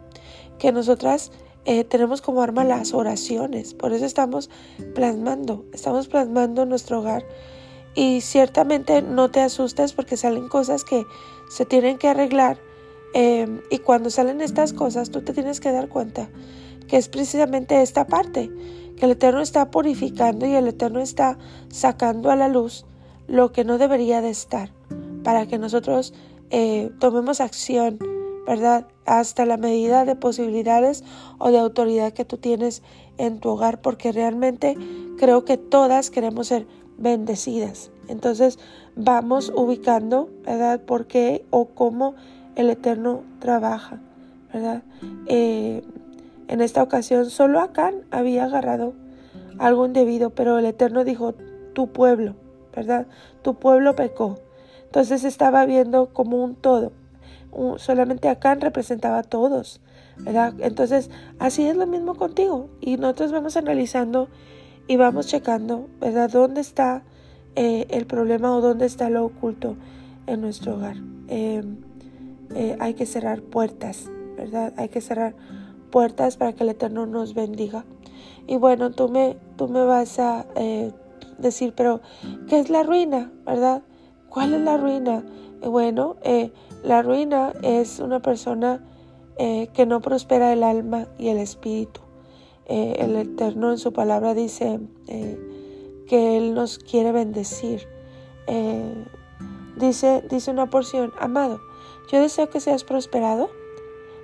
que 0.58 0.72
nosotras 0.72 1.32
eh, 1.64 1.84
tenemos 1.84 2.22
como 2.22 2.42
arma 2.42 2.64
las 2.64 2.92
oraciones. 2.92 3.74
Por 3.74 3.92
eso 3.92 4.04
estamos 4.04 4.50
plasmando, 4.94 5.64
estamos 5.72 6.08
plasmando 6.08 6.66
nuestro 6.66 7.00
hogar. 7.00 7.24
Y 7.94 8.20
ciertamente 8.22 9.02
no 9.02 9.30
te 9.30 9.40
asustes 9.40 9.92
porque 9.92 10.16
salen 10.16 10.48
cosas 10.48 10.84
que 10.84 11.04
se 11.50 11.66
tienen 11.66 11.98
que 11.98 12.08
arreglar. 12.08 12.58
Em, 13.14 13.60
y 13.70 13.78
cuando 13.78 14.08
salen 14.08 14.40
estas 14.40 14.72
cosas, 14.72 15.10
tú 15.10 15.20
te 15.20 15.34
tienes 15.34 15.60
que 15.60 15.70
dar 15.70 15.88
cuenta 15.88 16.30
que 16.88 16.96
es 16.96 17.08
precisamente 17.08 17.82
esta 17.82 18.06
parte, 18.06 18.50
que 18.96 19.04
el 19.04 19.12
Eterno 19.12 19.40
está 19.40 19.70
purificando 19.70 20.46
y 20.46 20.54
el 20.54 20.68
Eterno 20.68 21.00
está 21.00 21.38
sacando 21.68 22.30
a 22.30 22.36
la 22.36 22.48
luz 22.48 22.84
lo 23.26 23.52
que 23.52 23.64
no 23.64 23.78
debería 23.78 24.20
de 24.20 24.30
estar 24.30 24.70
para 25.22 25.46
que 25.46 25.58
nosotros 25.58 26.12
eh, 26.50 26.90
tomemos 26.98 27.40
acción, 27.40 27.98
¿verdad? 28.46 28.86
Hasta 29.06 29.46
la 29.46 29.56
medida 29.56 30.04
de 30.04 30.16
posibilidades 30.16 31.02
o 31.38 31.50
de 31.50 31.58
autoridad 31.58 32.12
que 32.12 32.24
tú 32.24 32.36
tienes 32.36 32.82
en 33.16 33.38
tu 33.38 33.50
hogar, 33.50 33.80
porque 33.80 34.12
realmente 34.12 34.76
creo 35.18 35.44
que 35.44 35.56
todas 35.56 36.10
queremos 36.10 36.48
ser 36.48 36.66
bendecidas. 37.02 37.90
Entonces 38.08 38.58
vamos 38.96 39.52
ubicando, 39.54 40.30
¿verdad? 40.44 40.80
¿Por 40.80 41.06
qué 41.06 41.44
o 41.50 41.66
cómo 41.66 42.14
el 42.54 42.70
Eterno 42.70 43.22
trabaja, 43.40 44.00
¿verdad? 44.52 44.82
Eh, 45.26 45.82
en 46.48 46.60
esta 46.60 46.82
ocasión 46.82 47.28
solo 47.28 47.60
Acán 47.60 48.02
había 48.10 48.44
agarrado 48.44 48.94
algo 49.58 49.84
indebido, 49.84 50.30
pero 50.30 50.58
el 50.58 50.66
Eterno 50.66 51.04
dijo, 51.04 51.34
tu 51.72 51.88
pueblo, 51.88 52.34
¿verdad? 52.74 53.06
Tu 53.42 53.54
pueblo 53.54 53.96
pecó. 53.96 54.38
Entonces 54.84 55.24
estaba 55.24 55.66
viendo 55.66 56.12
como 56.12 56.42
un 56.42 56.54
todo. 56.54 56.92
solamente 57.76 58.28
Acán 58.28 58.60
representaba 58.60 59.18
a 59.18 59.22
todos, 59.22 59.80
¿verdad? 60.18 60.54
Entonces 60.58 61.10
así 61.38 61.66
es 61.66 61.76
lo 61.76 61.86
mismo 61.86 62.14
contigo. 62.14 62.68
Y 62.80 62.96
nosotros 62.96 63.32
vamos 63.32 63.56
analizando 63.56 64.28
y 64.88 64.96
vamos 64.96 65.26
checando, 65.26 65.88
¿verdad? 66.00 66.30
¿Dónde 66.30 66.60
está 66.60 67.02
eh, 67.54 67.86
el 67.90 68.06
problema 68.06 68.54
o 68.56 68.60
dónde 68.60 68.86
está 68.86 69.10
lo 69.10 69.24
oculto 69.24 69.76
en 70.26 70.40
nuestro 70.40 70.74
hogar? 70.74 70.96
Em, 71.28 71.76
eh, 72.54 72.76
hay 72.80 72.94
que 72.94 73.06
cerrar 73.06 73.42
puertas, 73.42 74.10
¿verdad? 74.36 74.72
Hay 74.76 74.88
que 74.88 75.00
cerrar 75.00 75.34
puertas 75.90 76.36
para 76.36 76.52
que 76.52 76.64
el 76.64 76.70
Eterno 76.70 77.06
nos 77.06 77.34
bendiga. 77.34 77.84
Y 78.46 78.56
bueno, 78.56 78.90
tú 78.90 79.08
me, 79.08 79.36
tú 79.56 79.68
me 79.68 79.84
vas 79.84 80.18
a 80.18 80.46
eh, 80.56 80.92
decir, 81.38 81.72
pero 81.76 82.00
¿qué 82.48 82.58
es 82.58 82.68
la 82.68 82.82
ruina, 82.82 83.30
verdad? 83.46 83.82
¿Cuál 84.28 84.54
es 84.54 84.60
la 84.62 84.76
ruina? 84.76 85.24
Bueno, 85.64 86.16
la 86.82 87.02
ruina 87.02 87.52
es 87.62 88.00
una 88.00 88.20
persona 88.20 88.82
que 89.38 89.86
no 89.86 90.00
prospera 90.00 90.52
el 90.52 90.64
alma 90.64 91.06
y 91.18 91.28
el 91.28 91.38
espíritu. 91.38 92.01
El 92.66 93.16
Eterno 93.16 93.70
en 93.70 93.78
su 93.78 93.92
palabra 93.92 94.34
dice 94.34 94.80
que 95.06 96.36
Él 96.36 96.54
nos 96.54 96.78
quiere 96.78 97.12
bendecir. 97.12 97.86
dice, 99.76 100.22
dice 100.28 100.50
una 100.50 100.70
porción, 100.70 101.12
amado, 101.18 101.60
yo 102.10 102.20
deseo 102.20 102.50
que 102.50 102.60
seas 102.60 102.84
prosperado 102.84 103.50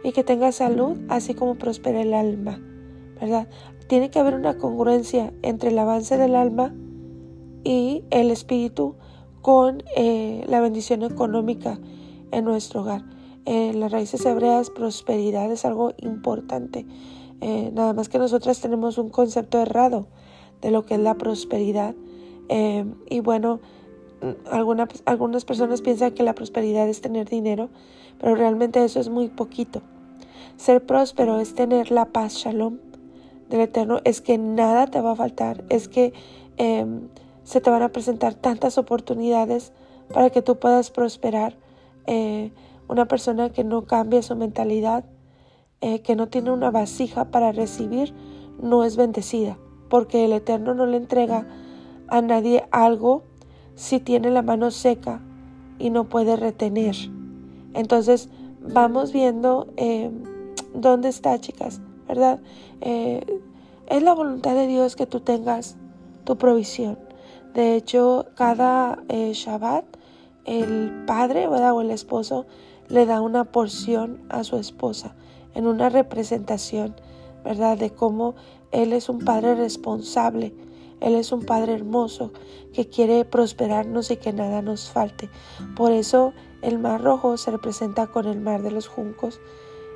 y 0.05 0.13
que 0.13 0.25
tengas 0.25 0.57
salud, 0.57 0.97
así 1.09 1.35
como 1.35 1.57
prospera 1.57 2.03
el 2.03 2.15
alma, 2.15 2.61
¿verdad? 3.21 3.49
Tiene 3.89 4.11
que 4.11 4.19
haber 4.19 4.35
una 4.35 4.59
congruencia 4.59 5.33
entre 5.43 5.71
el 5.71 5.79
avance 5.79 6.17
del 6.19 6.35
alma 6.35 6.75
y 7.65 8.05
el 8.11 8.31
espíritu 8.31 8.97
con 9.43 9.83
eh, 9.97 10.45
la 10.47 10.61
bendición 10.61 11.03
económica 11.03 11.79
en 12.31 12.45
nuestro 12.45 12.83
hogar. 12.83 13.05
En 13.45 13.81
las 13.81 13.91
raíces 13.91 14.25
hebreas, 14.27 14.69
prosperidad 14.71 15.51
es 15.51 15.65
algo 15.65 15.95
importante. 15.97 16.85
Eh, 17.41 17.71
nada 17.73 17.93
más 17.93 18.09
que 18.09 18.19
nosotras 18.19 18.61
tenemos 18.61 18.99
un 18.99 19.11
concepto 19.11 19.61
errado 19.61 20.07
de 20.61 20.71
lo 20.71 20.85
que 20.85 20.95
es 20.95 21.01
la 21.01 21.15
prosperidad. 21.15 21.95
Eh, 22.49 22.85
y 23.09 23.21
bueno, 23.21 23.61
algunas, 24.51 24.89
algunas 25.05 25.45
personas 25.45 25.83
piensan 25.83 26.13
que 26.13 26.23
la 26.23 26.35
prosperidad 26.35 26.89
es 26.89 27.01
tener 27.01 27.29
dinero, 27.29 27.69
pero 28.19 28.35
realmente 28.35 28.85
eso 28.85 29.01
es 29.01 29.09
muy 29.09 29.29
poquito. 29.29 29.83
Ser 30.57 30.85
próspero 30.85 31.39
es 31.39 31.55
tener 31.55 31.91
la 31.91 32.07
paz, 32.07 32.35
shalom, 32.35 32.79
del 33.49 33.61
Eterno, 33.61 34.01
es 34.05 34.21
que 34.21 34.39
nada 34.39 34.87
te 34.89 35.01
va 35.01 35.13
a 35.13 35.17
faltar, 35.17 35.65
es 35.69 35.89
que 35.89 36.13
em, 36.57 37.09
se 37.45 37.61
te 37.61 37.71
van 37.71 37.83
a 37.83 37.91
presentar 37.91 38.35
tantas 38.35 38.77
oportunidades 38.77 39.73
para 40.13 40.31
que 40.31 40.43
tú 40.43 40.59
puedas 40.59 40.91
prosperar. 40.91 41.57
Eh, 42.07 42.53
una 42.89 43.07
persona 43.07 43.51
que 43.51 43.65
no 43.65 43.85
cambia 43.85 44.23
su 44.23 44.35
mentalidad, 44.35 45.05
eh, 45.81 46.01
que 46.03 46.17
no 46.17 46.29
tiene 46.29 46.51
una 46.51 46.71
vasija 46.71 47.27
para 47.27 47.53
recibir, 47.53 48.15
no 48.61 48.85
es 48.85 48.97
bendecida, 48.97 49.59
porque 49.89 50.25
el 50.25 50.33
Eterno 50.33 50.75
no 50.75 50.87
le 50.87 50.97
entrega 50.97 51.47
a 52.09 52.21
nadie 52.21 52.67
algo 52.71 53.23
si 53.75 54.01
tiene 54.01 54.31
la 54.31 54.43
mano 54.43 54.71
seca 54.71 55.21
y 55.79 55.91
no 55.91 56.09
puede 56.09 56.37
retener. 56.37 56.97
Entonces 57.75 58.29
vamos 58.61 59.13
viendo 59.13 59.69
eh, 59.77 60.11
dónde 60.75 61.09
está, 61.09 61.39
chicas, 61.39 61.81
¿verdad? 62.09 62.41
es 62.81 64.03
la 64.03 64.15
voluntad 64.15 64.55
de 64.55 64.67
Dios 64.67 64.97
que 64.97 65.07
tú 65.07 65.21
tengas 65.21 65.77
tu 66.25 66.37
provisión. 66.37 66.99
De 67.55 67.75
hecho, 67.75 68.27
cada 68.35 69.03
eh, 69.09 69.33
Shabbat 69.33 69.85
el 70.45 71.05
padre 71.07 71.47
o 71.47 71.81
el 71.81 71.91
esposo 71.91 72.47
le 72.89 73.05
da 73.05 73.21
una 73.21 73.45
porción 73.45 74.23
a 74.29 74.45
su 74.45 74.57
esposa 74.57 75.15
en 75.55 75.67
una 75.67 75.89
representación, 75.89 76.95
¿verdad? 77.45 77.79
De 77.79 77.91
cómo 77.91 78.35
él 78.73 78.93
es 78.93 79.09
un 79.09 79.21
padre 79.21 79.55
responsable, 79.55 80.55
él 81.01 81.15
es 81.15 81.33
un 81.33 81.45
padre 81.45 81.75
hermoso 81.75 82.33
que 82.73 82.89
quiere 82.89 83.25
prosperarnos 83.25 84.11
y 84.11 84.17
que 84.17 84.33
nada 84.33 84.63
nos 84.63 84.91
falte. 84.91 85.29
Por 85.77 85.93
eso 85.93 86.33
el 86.63 86.79
mar 86.79 87.03
rojo 87.03 87.37
se 87.37 87.51
representa 87.51 88.09
con 88.09 88.27
el 88.27 88.41
mar 88.41 88.63
de 88.63 88.71
los 88.71 88.89
juncos, 88.89 89.41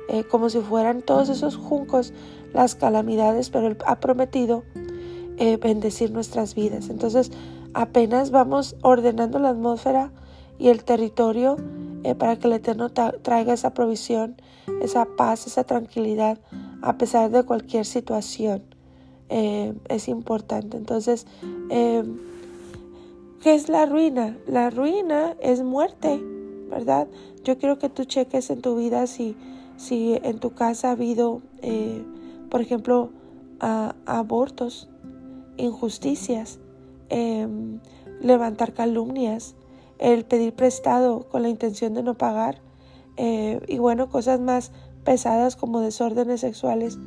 eh, 0.09 0.23
como 0.23 0.49
si 0.49 0.59
fueran 0.59 1.01
todos 1.01 1.29
esos 1.29 1.55
juncos 1.55 2.13
las 2.53 2.75
calamidades, 2.75 3.49
pero 3.49 3.67
él 3.67 3.77
ha 3.85 3.99
prometido 3.99 4.63
eh, 5.37 5.57
bendecir 5.57 6.11
nuestras 6.11 6.55
vidas. 6.55 6.89
Entonces 6.89 7.31
apenas 7.73 8.31
vamos 8.31 8.75
ordenando 8.81 9.39
la 9.39 9.49
atmósfera 9.49 10.11
y 10.59 10.69
el 10.69 10.83
territorio 10.83 11.57
eh, 12.03 12.15
para 12.15 12.37
que 12.37 12.47
el 12.47 12.53
Eterno 12.53 12.89
traiga 12.89 13.53
esa 13.53 13.73
provisión, 13.73 14.35
esa 14.81 15.05
paz, 15.05 15.47
esa 15.47 15.63
tranquilidad 15.63 16.39
a 16.81 16.97
pesar 16.97 17.31
de 17.31 17.43
cualquier 17.43 17.85
situación. 17.85 18.63
Eh, 19.29 19.73
es 19.89 20.07
importante. 20.07 20.77
Entonces, 20.77 21.25
em, 21.69 22.17
¿qué 23.41 23.55
es 23.55 23.69
la 23.69 23.85
ruina? 23.85 24.37
La 24.47 24.69
ruina 24.69 25.35
es 25.41 25.63
muerte, 25.63 26.21
¿verdad? 26.69 27.07
Yo 27.43 27.57
quiero 27.57 27.79
que 27.79 27.89
tú 27.89 28.03
cheques 28.03 28.49
en 28.49 28.61
tu 28.61 28.75
vida 28.75 29.07
si, 29.07 29.35
si 29.77 30.19
en 30.23 30.39
tu 30.39 30.51
casa 30.51 30.89
ha 30.89 30.91
habido, 30.91 31.41
por 32.49 32.61
ejemplo, 32.61 33.11
abortos, 34.05 34.89
injusticias, 35.57 36.59
em, 37.09 37.79
levantar 38.21 38.73
calumnias, 38.73 39.55
el 39.99 40.25
pedir 40.25 40.53
prestado 40.53 41.27
con 41.29 41.43
la 41.43 41.49
intención 41.49 41.93
de 41.93 42.03
no 42.03 42.17
pagar 42.17 42.61
eh, 43.17 43.59
y 43.67 43.77
bueno, 43.77 44.09
cosas 44.09 44.39
más 44.39 44.71
pesadas 45.03 45.55
como 45.55 45.81
desórdenes 45.81 46.41
sexuales. 46.41 46.97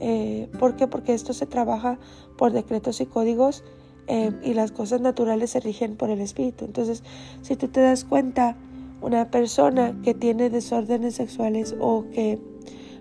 Eh, 0.00 0.48
¿Por 0.58 0.76
qué? 0.76 0.86
Porque 0.86 1.14
esto 1.14 1.32
se 1.32 1.46
trabaja 1.46 1.98
por 2.36 2.52
decretos 2.52 3.00
y 3.00 3.06
códigos 3.06 3.64
eh, 4.06 4.32
y 4.42 4.54
las 4.54 4.72
cosas 4.72 5.00
naturales 5.00 5.50
se 5.50 5.60
rigen 5.60 5.96
por 5.96 6.10
el 6.10 6.20
espíritu. 6.20 6.64
Entonces, 6.64 7.02
si 7.42 7.56
tú 7.56 7.68
te 7.68 7.80
das 7.80 8.04
cuenta, 8.04 8.56
una 9.00 9.30
persona 9.30 9.96
que 10.02 10.14
tiene 10.14 10.50
desórdenes 10.50 11.14
sexuales 11.14 11.76
o 11.78 12.04
que, 12.12 12.38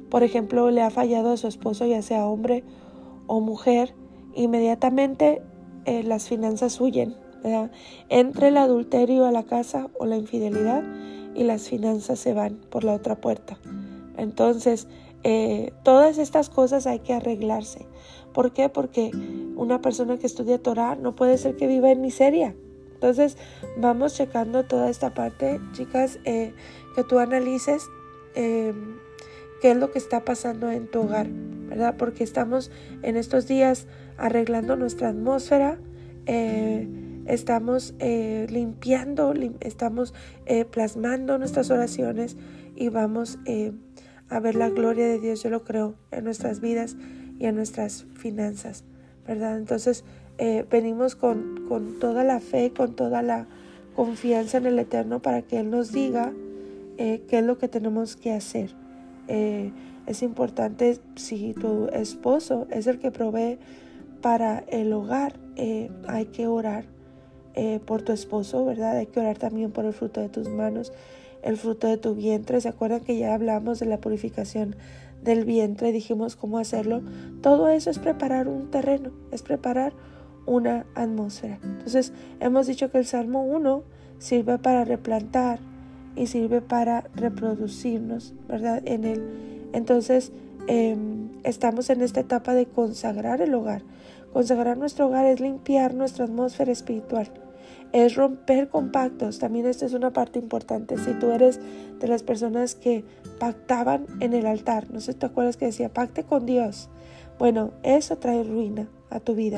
por 0.09 0.23
ejemplo, 0.23 0.69
le 0.69 0.81
ha 0.81 0.89
fallado 0.89 1.31
a 1.31 1.37
su 1.37 1.47
esposo, 1.47 1.85
ya 1.85 2.01
sea 2.01 2.25
hombre 2.25 2.63
o 3.25 3.39
mujer, 3.39 3.95
inmediatamente 4.35 5.41
eh, 5.85 6.03
las 6.03 6.27
finanzas 6.27 6.79
huyen. 6.79 7.15
Entre 8.09 8.49
el 8.49 8.57
adulterio 8.57 9.25
a 9.25 9.31
la 9.31 9.43
casa 9.43 9.87
o 9.99 10.05
la 10.05 10.17
infidelidad 10.17 10.83
y 11.35 11.43
las 11.43 11.69
finanzas 11.69 12.19
se 12.19 12.33
van 12.33 12.55
por 12.69 12.83
la 12.83 12.93
otra 12.93 13.15
puerta. 13.15 13.57
Entonces, 14.17 14.87
eh, 15.23 15.73
todas 15.83 16.17
estas 16.17 16.49
cosas 16.49 16.87
hay 16.87 16.99
que 16.99 17.13
arreglarse. 17.13 17.85
¿Por 18.33 18.53
qué? 18.53 18.69
Porque 18.69 19.11
una 19.55 19.81
persona 19.81 20.17
que 20.17 20.27
estudia 20.27 20.61
Torah 20.61 20.95
no 20.95 21.15
puede 21.15 21.37
ser 21.37 21.55
que 21.55 21.67
viva 21.67 21.91
en 21.91 22.01
miseria. 22.01 22.55
Entonces, 22.93 23.37
vamos 23.77 24.15
checando 24.15 24.65
toda 24.65 24.89
esta 24.89 25.13
parte, 25.13 25.59
chicas, 25.73 26.19
eh, 26.25 26.53
que 26.95 27.03
tú 27.03 27.19
analices 27.19 27.87
eh, 28.35 28.73
qué 29.61 29.71
es 29.71 29.77
lo 29.77 29.91
que 29.91 29.99
está 29.99 30.25
pasando 30.25 30.71
en 30.71 30.87
tu 30.87 31.01
hogar, 31.01 31.27
¿verdad? 31.29 31.95
Porque 31.97 32.23
estamos 32.23 32.71
en 33.03 33.17
estos 33.17 33.47
días 33.47 33.85
arreglando 34.17 34.75
nuestra 34.75 35.09
atmósfera, 35.09 35.79
estamos 37.27 37.93
limpiando, 37.99 39.33
estamos 39.59 40.13
plasmando 40.71 41.37
nuestras 41.37 41.69
oraciones 41.69 42.37
y 42.75 42.89
vamos 42.89 43.39
a 44.29 44.39
ver 44.39 44.55
la 44.55 44.69
gloria 44.69 45.05
de 45.05 45.19
Dios, 45.19 45.43
yo 45.43 45.49
lo 45.49 45.63
creo, 45.63 45.95
en 46.11 46.23
nuestras 46.23 46.59
vidas 46.59 46.97
y 47.39 47.45
en 47.45 47.55
nuestras 47.55 48.05
finanzas, 48.15 48.83
¿verdad? 49.25 49.57
Entonces, 49.57 50.03
eh, 50.37 50.65
venimos 50.69 51.15
con, 51.15 51.65
con, 51.67 51.99
toda 51.99 52.23
la 52.23 52.39
fe, 52.39 52.71
con 52.71 52.95
toda 52.95 53.21
la 53.21 53.47
confianza 53.95 54.57
en 54.57 54.67
el 54.67 54.79
Eterno 54.79 55.21
para 55.21 55.41
que 55.41 55.59
Él 55.59 55.69
nos 55.69 55.91
diga 55.91 56.33
eh, 56.97 57.23
qué 57.27 57.39
es 57.39 57.45
lo 57.45 57.57
que 57.57 57.67
tenemos 57.67 58.15
que 58.15 58.33
hacer. 58.33 58.71
Eh, 59.27 59.71
es 60.05 60.21
importante 60.21 60.99
si 61.15 61.53
tu 61.53 61.87
esposo 61.87 62.67
es 62.69 62.87
el 62.87 62.99
que 62.99 63.11
provee 63.11 63.57
para 64.21 64.59
el 64.67 64.93
hogar, 64.93 65.39
hay 66.07 66.25
que 66.25 66.47
orar 66.47 66.85
por 67.85 68.03
tu 68.03 68.11
esposo, 68.11 68.65
¿verdad? 68.65 68.97
Hay 68.97 69.07
que 69.07 69.19
orar 69.19 69.37
también 69.37 69.71
por 69.71 69.85
el 69.85 69.93
fruto 69.93 70.21
de 70.21 70.29
tus 70.29 70.47
manos 70.47 70.91
el 71.47 71.57
fruto 71.57 71.87
de 71.87 71.97
tu 71.97 72.15
vientre. 72.15 72.59
¿Se 72.61 72.69
acuerdan 72.69 73.01
que 73.01 73.17
ya 73.17 73.33
hablamos 73.33 73.79
de 73.79 73.85
la 73.85 73.99
purificación 73.99 74.75
del 75.23 75.45
vientre? 75.45 75.91
Dijimos 75.91 76.35
cómo 76.35 76.59
hacerlo. 76.59 77.01
Todo 77.41 77.69
eso 77.69 77.89
es 77.89 77.99
preparar 77.99 78.47
un 78.47 78.69
terreno, 78.69 79.11
es 79.31 79.43
preparar 79.43 79.93
una 80.45 80.85
atmósfera. 80.95 81.59
Entonces, 81.63 82.13
hemos 82.39 82.67
dicho 82.67 82.91
que 82.91 82.97
el 82.97 83.05
Salmo 83.05 83.43
1 83.43 83.83
sirve 84.19 84.57
para 84.57 84.85
replantar 84.85 85.59
y 86.15 86.27
sirve 86.27 86.61
para 86.61 87.05
reproducirnos, 87.15 88.33
¿verdad? 88.47 88.81
En 88.85 89.03
él. 89.03 89.23
Entonces, 89.73 90.31
em, 90.67 91.29
estamos 91.43 91.89
en 91.89 92.01
esta 92.01 92.21
etapa 92.21 92.53
de 92.53 92.65
consagrar 92.65 93.41
el 93.41 93.53
hogar. 93.53 93.83
Consagrar 94.33 94.77
nuestro 94.77 95.07
hogar 95.07 95.25
es 95.25 95.39
limpiar 95.39 95.93
nuestra 95.93 96.25
atmósfera 96.25 96.71
espiritual 96.71 97.29
es 97.93 98.15
romper 98.15 98.69
con 98.69 98.91
pactos. 98.91 99.39
También 99.39 99.65
esta 99.65 99.85
es 99.85 99.93
una 99.93 100.11
parte 100.11 100.39
importante. 100.39 100.97
Si 100.97 101.13
tú 101.13 101.31
eres 101.31 101.59
de 101.99 102.07
las 102.07 102.23
personas 102.23 102.75
que 102.75 103.03
pactaban 103.39 104.05
en 104.19 104.33
el 104.33 104.45
altar, 104.45 104.91
no 104.91 104.99
sé 104.99 105.13
si 105.13 105.19
te 105.19 105.25
acuerdas 105.25 105.57
que 105.57 105.65
decía 105.65 105.89
pacte 105.89 106.23
con 106.23 106.45
Dios. 106.45 106.89
Bueno, 107.39 107.71
eso 107.83 108.17
trae 108.17 108.43
ruina 108.43 108.87
a 109.09 109.19
tu 109.19 109.35
vida. 109.35 109.57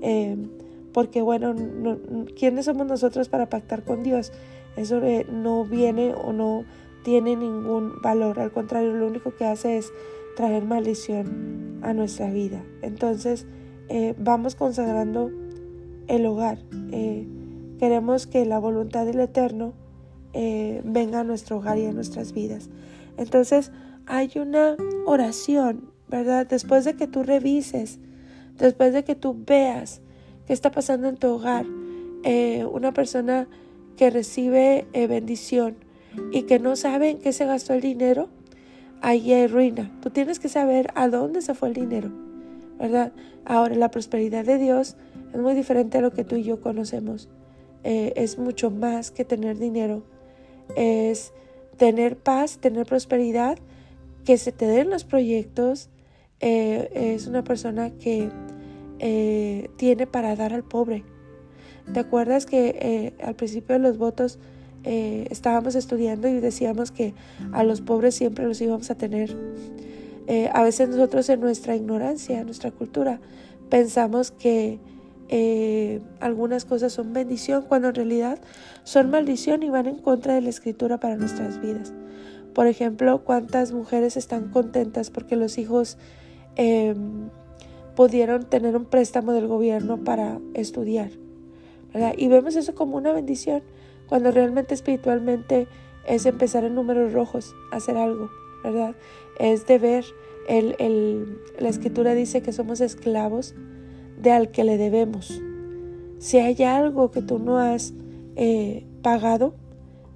Em, 0.00 0.48
porque 0.92 1.22
bueno, 1.22 1.54
¿quiénes 2.38 2.64
somos 2.64 2.86
nosotros 2.86 3.28
para 3.28 3.48
pactar 3.48 3.84
con 3.84 4.02
Dios? 4.02 4.32
Eso 4.76 5.00
no 5.30 5.64
viene 5.64 6.14
o 6.14 6.32
no 6.32 6.64
tiene 7.04 7.36
ningún 7.36 8.00
valor. 8.02 8.40
Al 8.40 8.52
contrario, 8.52 8.92
lo 8.94 9.06
único 9.06 9.34
que 9.34 9.44
hace 9.44 9.78
es 9.78 9.92
traer 10.36 10.64
maldición 10.64 11.80
a 11.82 11.92
nuestra 11.92 12.30
vida. 12.30 12.62
Entonces, 12.82 13.46
eh, 13.88 14.14
vamos 14.18 14.54
consagrando 14.54 15.30
el 16.06 16.26
hogar. 16.26 16.58
Eh, 16.92 17.26
Queremos 17.78 18.26
que 18.26 18.44
la 18.44 18.58
voluntad 18.58 19.06
del 19.06 19.20
Eterno 19.20 19.72
eh, 20.32 20.82
venga 20.84 21.20
a 21.20 21.24
nuestro 21.24 21.58
hogar 21.58 21.78
y 21.78 21.86
a 21.86 21.92
nuestras 21.92 22.32
vidas. 22.32 22.68
Entonces 23.16 23.72
hay 24.06 24.32
una 24.36 24.76
oración, 25.06 25.90
¿verdad? 26.08 26.46
Después 26.46 26.84
de 26.84 26.94
que 26.94 27.06
tú 27.06 27.22
revises, 27.22 27.98
después 28.56 28.92
de 28.92 29.04
que 29.04 29.14
tú 29.14 29.36
veas 29.46 30.00
qué 30.46 30.52
está 30.52 30.70
pasando 30.70 31.08
en 31.08 31.16
tu 31.16 31.28
hogar, 31.28 31.66
eh, 32.24 32.64
una 32.64 32.92
persona 32.92 33.48
que 33.96 34.10
recibe 34.10 34.86
eh, 34.92 35.06
bendición 35.06 35.76
y 36.32 36.42
que 36.42 36.58
no 36.58 36.76
sabe 36.76 37.10
en 37.10 37.18
qué 37.18 37.32
se 37.32 37.46
gastó 37.46 37.74
el 37.74 37.80
dinero, 37.80 38.28
ahí 39.00 39.32
hay 39.32 39.46
ruina. 39.46 39.90
Tú 40.02 40.10
tienes 40.10 40.38
que 40.38 40.48
saber 40.48 40.90
a 40.94 41.08
dónde 41.08 41.42
se 41.42 41.54
fue 41.54 41.68
el 41.68 41.74
dinero, 41.74 42.10
¿verdad? 42.78 43.12
Ahora, 43.44 43.74
la 43.74 43.90
prosperidad 43.90 44.44
de 44.44 44.58
Dios 44.58 44.96
es 45.32 45.40
muy 45.40 45.54
diferente 45.54 45.98
a 45.98 46.00
lo 46.00 46.12
que 46.12 46.24
tú 46.24 46.36
y 46.36 46.42
yo 46.42 46.60
conocemos. 46.60 47.28
Eh, 47.84 48.12
es 48.16 48.38
mucho 48.38 48.70
más 48.70 49.10
que 49.10 49.24
tener 49.24 49.58
dinero. 49.58 50.02
Es 50.76 51.32
tener 51.76 52.16
paz, 52.16 52.58
tener 52.58 52.86
prosperidad, 52.86 53.58
que 54.24 54.36
se 54.36 54.52
te 54.52 54.66
den 54.66 54.90
los 54.90 55.04
proyectos. 55.04 55.88
Eh, 56.40 57.14
es 57.14 57.26
una 57.26 57.44
persona 57.44 57.90
que 57.90 58.30
eh, 58.98 59.70
tiene 59.76 60.06
para 60.06 60.36
dar 60.36 60.52
al 60.52 60.64
pobre. 60.64 61.04
¿Te 61.92 62.00
acuerdas 62.00 62.44
que 62.44 63.14
al 63.24 63.34
principio 63.34 63.74
de 63.76 63.78
los 63.78 63.96
votos 63.96 64.38
estábamos 64.84 65.74
estudiando 65.74 66.28
y 66.28 66.38
decíamos 66.38 66.90
que 66.90 67.14
a 67.52 67.62
los 67.64 67.80
pobres 67.80 68.14
siempre 68.14 68.44
los 68.44 68.60
íbamos 68.60 68.90
a 68.90 68.94
tener? 68.94 69.34
a 70.52 70.62
veces 70.62 70.90
nosotros 70.90 71.26
en 71.30 71.40
nuestra 71.40 71.74
ignorancia, 71.74 72.40
en 72.40 72.44
nuestra 72.44 72.70
cultura, 72.70 73.18
pensamos 73.70 74.30
que 74.30 74.78
eh, 75.28 76.00
algunas 76.20 76.64
cosas 76.64 76.92
son 76.92 77.12
bendición 77.12 77.64
cuando 77.68 77.88
en 77.88 77.94
realidad 77.94 78.38
son 78.84 79.10
maldición 79.10 79.62
y 79.62 79.68
van 79.68 79.86
en 79.86 79.98
contra 79.98 80.34
de 80.34 80.40
la 80.40 80.48
escritura 80.48 80.98
para 80.98 81.16
nuestras 81.16 81.60
vidas. 81.60 81.92
Por 82.54 82.66
ejemplo, 82.66 83.22
cuántas 83.24 83.72
mujeres 83.72 84.16
están 84.16 84.48
contentas 84.48 85.10
porque 85.10 85.36
los 85.36 85.58
hijos 85.58 85.98
em, 86.56 87.28
pudieron 87.94 88.44
tener 88.44 88.76
un 88.76 88.86
préstamo 88.86 89.32
del 89.32 89.46
gobierno 89.46 90.02
para 90.02 90.40
estudiar. 90.54 91.10
Y 92.16 92.28
vemos 92.28 92.54
eso 92.56 92.74
como 92.74 92.96
una 92.96 93.12
bendición 93.12 93.62
cuando 94.08 94.30
realmente 94.30 94.74
espiritualmente 94.74 95.68
es 96.06 96.26
empezar 96.26 96.64
en 96.64 96.74
números 96.74 97.12
rojos, 97.12 97.54
hacer 97.70 97.96
algo, 97.96 98.30
¿verdad? 98.62 98.94
Es 99.38 99.66
deber. 99.66 100.04
El, 100.48 100.76
el, 100.78 101.38
la 101.58 101.68
escritura 101.68 102.14
dice 102.14 102.40
que 102.40 102.52
somos 102.52 102.80
esclavos 102.80 103.54
de 104.20 104.32
al 104.32 104.50
que 104.50 104.64
le 104.64 104.76
debemos. 104.76 105.40
Si 106.18 106.38
hay 106.38 106.62
algo 106.62 107.10
que 107.10 107.22
tú 107.22 107.38
no 107.38 107.58
has 107.58 107.94
eh, 108.36 108.84
pagado, 109.02 109.54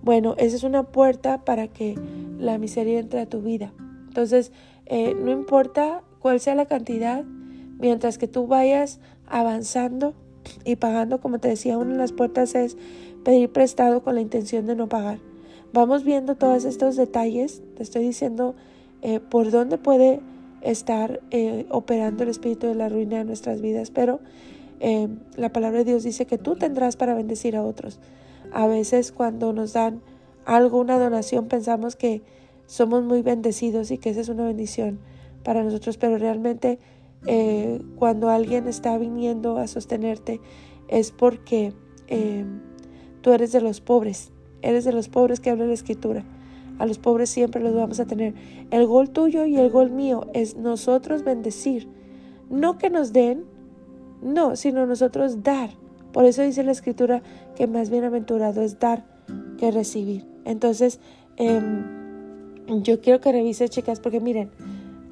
bueno, 0.02 0.34
esa 0.38 0.56
es 0.56 0.64
una 0.64 0.82
puerta 0.82 1.44
para 1.44 1.68
que 1.68 1.94
la 2.38 2.58
miseria 2.58 2.98
entre 2.98 3.20
a 3.20 3.26
tu 3.26 3.40
vida. 3.40 3.72
Entonces, 4.08 4.50
eh, 4.86 5.14
no 5.14 5.30
importa 5.30 6.02
cuál 6.18 6.40
sea 6.40 6.54
la 6.54 6.66
cantidad, 6.66 7.24
mientras 7.78 8.18
que 8.18 8.28
tú 8.28 8.46
vayas 8.46 9.00
avanzando 9.26 10.14
y 10.64 10.76
pagando, 10.76 11.20
como 11.20 11.38
te 11.38 11.48
decía, 11.48 11.78
una 11.78 11.92
de 11.92 11.98
las 11.98 12.12
puertas 12.12 12.54
es 12.54 12.76
pedir 13.24 13.50
prestado 13.50 14.02
con 14.02 14.16
la 14.16 14.20
intención 14.20 14.66
de 14.66 14.74
no 14.74 14.88
pagar. 14.88 15.18
Vamos 15.72 16.04
viendo 16.04 16.34
todos 16.34 16.64
estos 16.64 16.96
detalles, 16.96 17.62
te 17.76 17.82
estoy 17.82 18.02
diciendo 18.02 18.54
eh, 19.00 19.20
por 19.20 19.50
dónde 19.50 19.78
puede 19.78 20.20
estar 20.62 21.20
eh, 21.30 21.66
operando 21.70 22.22
el 22.22 22.28
espíritu 22.28 22.66
de 22.66 22.74
la 22.74 22.88
ruina 22.88 23.20
en 23.20 23.26
nuestras 23.26 23.60
vidas, 23.60 23.90
pero 23.90 24.20
eh, 24.80 25.08
la 25.36 25.52
palabra 25.52 25.78
de 25.78 25.84
Dios 25.84 26.02
dice 26.04 26.26
que 26.26 26.38
tú 26.38 26.56
tendrás 26.56 26.96
para 26.96 27.14
bendecir 27.14 27.56
a 27.56 27.62
otros. 27.62 27.98
A 28.52 28.66
veces 28.66 29.12
cuando 29.12 29.52
nos 29.52 29.72
dan 29.72 30.02
algo, 30.44 30.80
una 30.80 30.98
donación, 30.98 31.48
pensamos 31.48 31.96
que 31.96 32.22
somos 32.66 33.04
muy 33.04 33.22
bendecidos 33.22 33.90
y 33.90 33.98
que 33.98 34.10
esa 34.10 34.20
es 34.20 34.28
una 34.28 34.44
bendición 34.44 35.00
para 35.42 35.62
nosotros, 35.62 35.98
pero 35.98 36.18
realmente 36.18 36.78
eh, 37.26 37.80
cuando 37.96 38.30
alguien 38.30 38.66
está 38.68 38.96
viniendo 38.98 39.58
a 39.58 39.66
sostenerte 39.66 40.40
es 40.88 41.10
porque 41.10 41.72
tú 43.22 43.32
eres 43.32 43.52
de 43.52 43.62
los 43.62 43.80
pobres, 43.80 44.32
eres 44.60 44.84
de 44.84 44.92
los 44.92 45.08
pobres 45.08 45.40
que 45.40 45.48
habla 45.48 45.64
la 45.64 45.72
escritura. 45.72 46.26
A 46.82 46.86
los 46.86 46.98
pobres 46.98 47.30
siempre 47.30 47.62
los 47.62 47.76
vamos 47.76 48.00
a 48.00 48.06
tener. 48.06 48.34
El 48.72 48.88
gol 48.88 49.10
tuyo 49.10 49.44
y 49.44 49.54
el 49.56 49.70
gol 49.70 49.92
mío 49.92 50.26
es 50.34 50.56
nosotros 50.56 51.22
bendecir. 51.22 51.86
No 52.50 52.76
que 52.76 52.90
nos 52.90 53.12
den, 53.12 53.44
no, 54.20 54.56
sino 54.56 54.84
nosotros 54.84 55.44
dar 55.44 55.70
Por 56.12 56.24
eso 56.24 56.42
dice 56.42 56.64
la 56.64 56.72
escritura 56.72 57.22
que 57.54 57.68
más 57.68 57.88
bienaventurado 57.88 58.62
es 58.62 58.80
dar 58.80 59.04
que 59.58 59.70
recibir. 59.70 60.26
Entonces, 60.44 60.98
em, 61.36 61.84
yo 62.82 63.00
quiero 63.00 63.20
que 63.20 63.30
revise, 63.30 63.68
chicas, 63.68 64.00
porque 64.00 64.18
miren, 64.18 64.50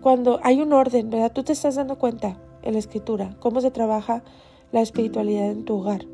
cuando 0.00 0.40
hay 0.42 0.60
un 0.60 0.72
orden, 0.72 1.08
¿verdad? 1.08 1.30
Tú 1.32 1.44
te 1.44 1.52
estás 1.52 1.76
dando 1.76 1.98
cuenta 1.98 2.36
en 2.62 2.72
la 2.72 2.80
escritura 2.80 3.36
cómo 3.38 3.60
se 3.60 3.70
trabaja 3.70 4.24
la 4.72 4.80
espiritualidad 4.80 5.52
en 5.52 5.64
tu 5.64 5.74
hogar. 5.78 6.04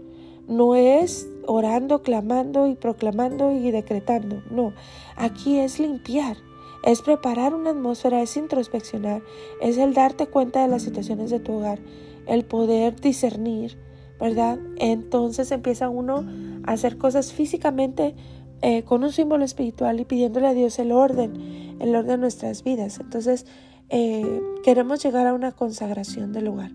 No 0.49 0.75
es 0.75 1.27
orando, 1.47 2.03
clamando 2.03 2.67
y 2.67 2.75
proclamando 2.75 3.53
y 3.53 3.71
decretando. 3.71 4.43
No, 4.51 4.73
aquí 5.17 5.59
es 5.59 5.79
limpiar, 5.79 6.37
es 6.85 7.03
preparar 7.03 7.55
una 7.55 7.71
atmósfera, 7.71 8.23
es 8.23 8.37
introspeccionar, 8.37 9.23
es 9.61 9.79
el 9.79 9.95
darte 9.95 10.27
cuenta 10.27 10.63
de 10.63 10.69
las 10.69 10.83
situaciones 10.83 11.31
de 11.31 11.41
tu 11.41 11.55
hogar, 11.55 11.79
el 12.27 12.45
poder 12.45 13.01
discernir, 13.01 13.79
¿verdad? 14.21 14.59
Entonces 14.77 15.51
empieza 15.53 15.89
uno 15.89 16.25
a 16.65 16.73
hacer 16.73 16.99
cosas 16.99 17.33
físicamente 17.33 18.15
eh, 18.63 18.83
con 18.85 19.05
un 19.05 19.13
símbolo 19.13 19.45
espiritual 19.45 20.01
y 20.01 20.05
pidiéndole 20.05 20.47
a 20.47 20.55
Dios 20.55 20.79
el 20.79 20.93
orden, 20.93 21.77
el 21.81 21.95
orden 21.95 22.13
de 22.13 22.19
nuestras 22.19 22.65
vidas. 22.65 22.99
Entonces 23.01 23.47
eh, 23.91 24.43
queremos 24.65 25.03
llegar 25.03 25.27
a 25.27 25.35
una 25.35 25.53
consagración 25.53 26.33
del 26.33 26.47
lugar. 26.47 26.71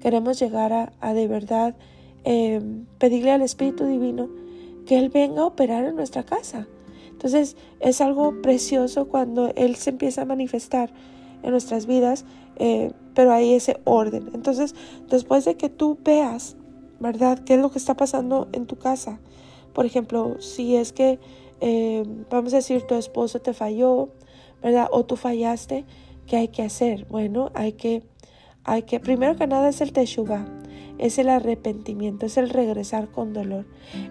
Queremos 0.00 0.38
llegar 0.38 0.92
a, 1.00 1.12
de 1.12 1.26
verdad 1.26 1.74
eh, 2.24 2.60
pedirle 2.98 3.32
al 3.32 3.42
Espíritu 3.42 3.86
Divino 3.86 4.28
que 4.86 4.98
Él 4.98 5.10
venga 5.10 5.42
a 5.42 5.46
operar 5.46 5.84
en 5.84 5.96
nuestra 5.96 6.22
casa. 6.22 6.66
Entonces 7.10 7.56
es 7.80 8.00
algo 8.00 8.40
precioso 8.42 9.08
cuando 9.08 9.52
Él 9.56 9.76
se 9.76 9.90
empieza 9.90 10.22
a 10.22 10.24
manifestar 10.24 10.90
en 11.42 11.50
nuestras 11.50 11.86
vidas, 11.86 12.24
eh, 12.56 12.92
pero 13.14 13.32
hay 13.32 13.54
ese 13.54 13.80
orden. 13.84 14.30
Entonces, 14.34 14.74
después 15.08 15.44
de 15.44 15.56
que 15.56 15.68
tú 15.68 15.98
veas, 16.04 16.56
¿verdad? 17.00 17.38
¿Qué 17.40 17.54
es 17.54 17.60
lo 17.60 17.70
que 17.70 17.78
está 17.78 17.94
pasando 17.94 18.48
en 18.52 18.66
tu 18.66 18.76
casa? 18.76 19.20
Por 19.72 19.86
ejemplo, 19.86 20.40
si 20.40 20.76
es 20.76 20.92
que, 20.92 21.18
vamos 22.30 22.52
a 22.52 22.56
decir, 22.56 22.82
tu 22.82 22.94
esposo 22.94 23.40
te 23.40 23.52
falló, 23.52 24.08
¿verdad? 24.62 24.88
O 24.90 25.04
tú 25.04 25.16
fallaste, 25.16 25.84
¿Qué 26.28 26.36
hay 26.36 26.48
que 26.48 26.62
hacer? 26.62 27.06
Bueno, 27.06 27.50
hay 27.54 27.72
que, 27.72 28.02
hay 28.62 28.82
que, 28.82 29.00
primero 29.00 29.36
que 29.36 29.46
nada 29.46 29.70
es 29.70 29.80
el 29.80 29.94
teshuva, 29.94 30.44
es 30.98 31.18
el 31.18 31.28
arrepentimiento, 31.28 32.26
es 32.26 32.36
el 32.36 32.50
regresar 32.50 33.08
con 33.08 33.32
dolor, 33.32 33.66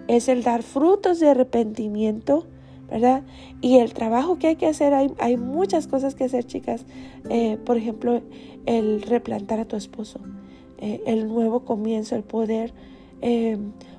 es 0.08 0.28
el 0.28 0.42
dar 0.42 0.62
frutos 0.62 1.20
de 1.20 1.28
arrepentimiento, 1.28 2.46
¿verdad? 2.90 3.22
Y 3.60 3.78
el 3.78 3.92
trabajo 3.92 4.38
que 4.38 4.48
hay 4.48 4.56
que 4.56 4.66
hacer, 4.66 4.94
hay, 4.94 5.12
hay 5.18 5.36
muchas 5.36 5.86
cosas 5.86 6.14
que 6.14 6.24
hacer, 6.24 6.44
chicas. 6.44 6.86
Eh, 7.28 7.58
por 7.64 7.76
ejemplo, 7.76 8.22
el 8.66 9.02
replantar 9.02 9.60
a 9.60 9.66
tu 9.66 9.76
esposo, 9.76 10.20
eh, 10.78 11.02
el 11.06 11.28
nuevo 11.28 11.64
comienzo, 11.64 12.16
el 12.16 12.22
poder 12.22 12.72
eh, 13.20 13.58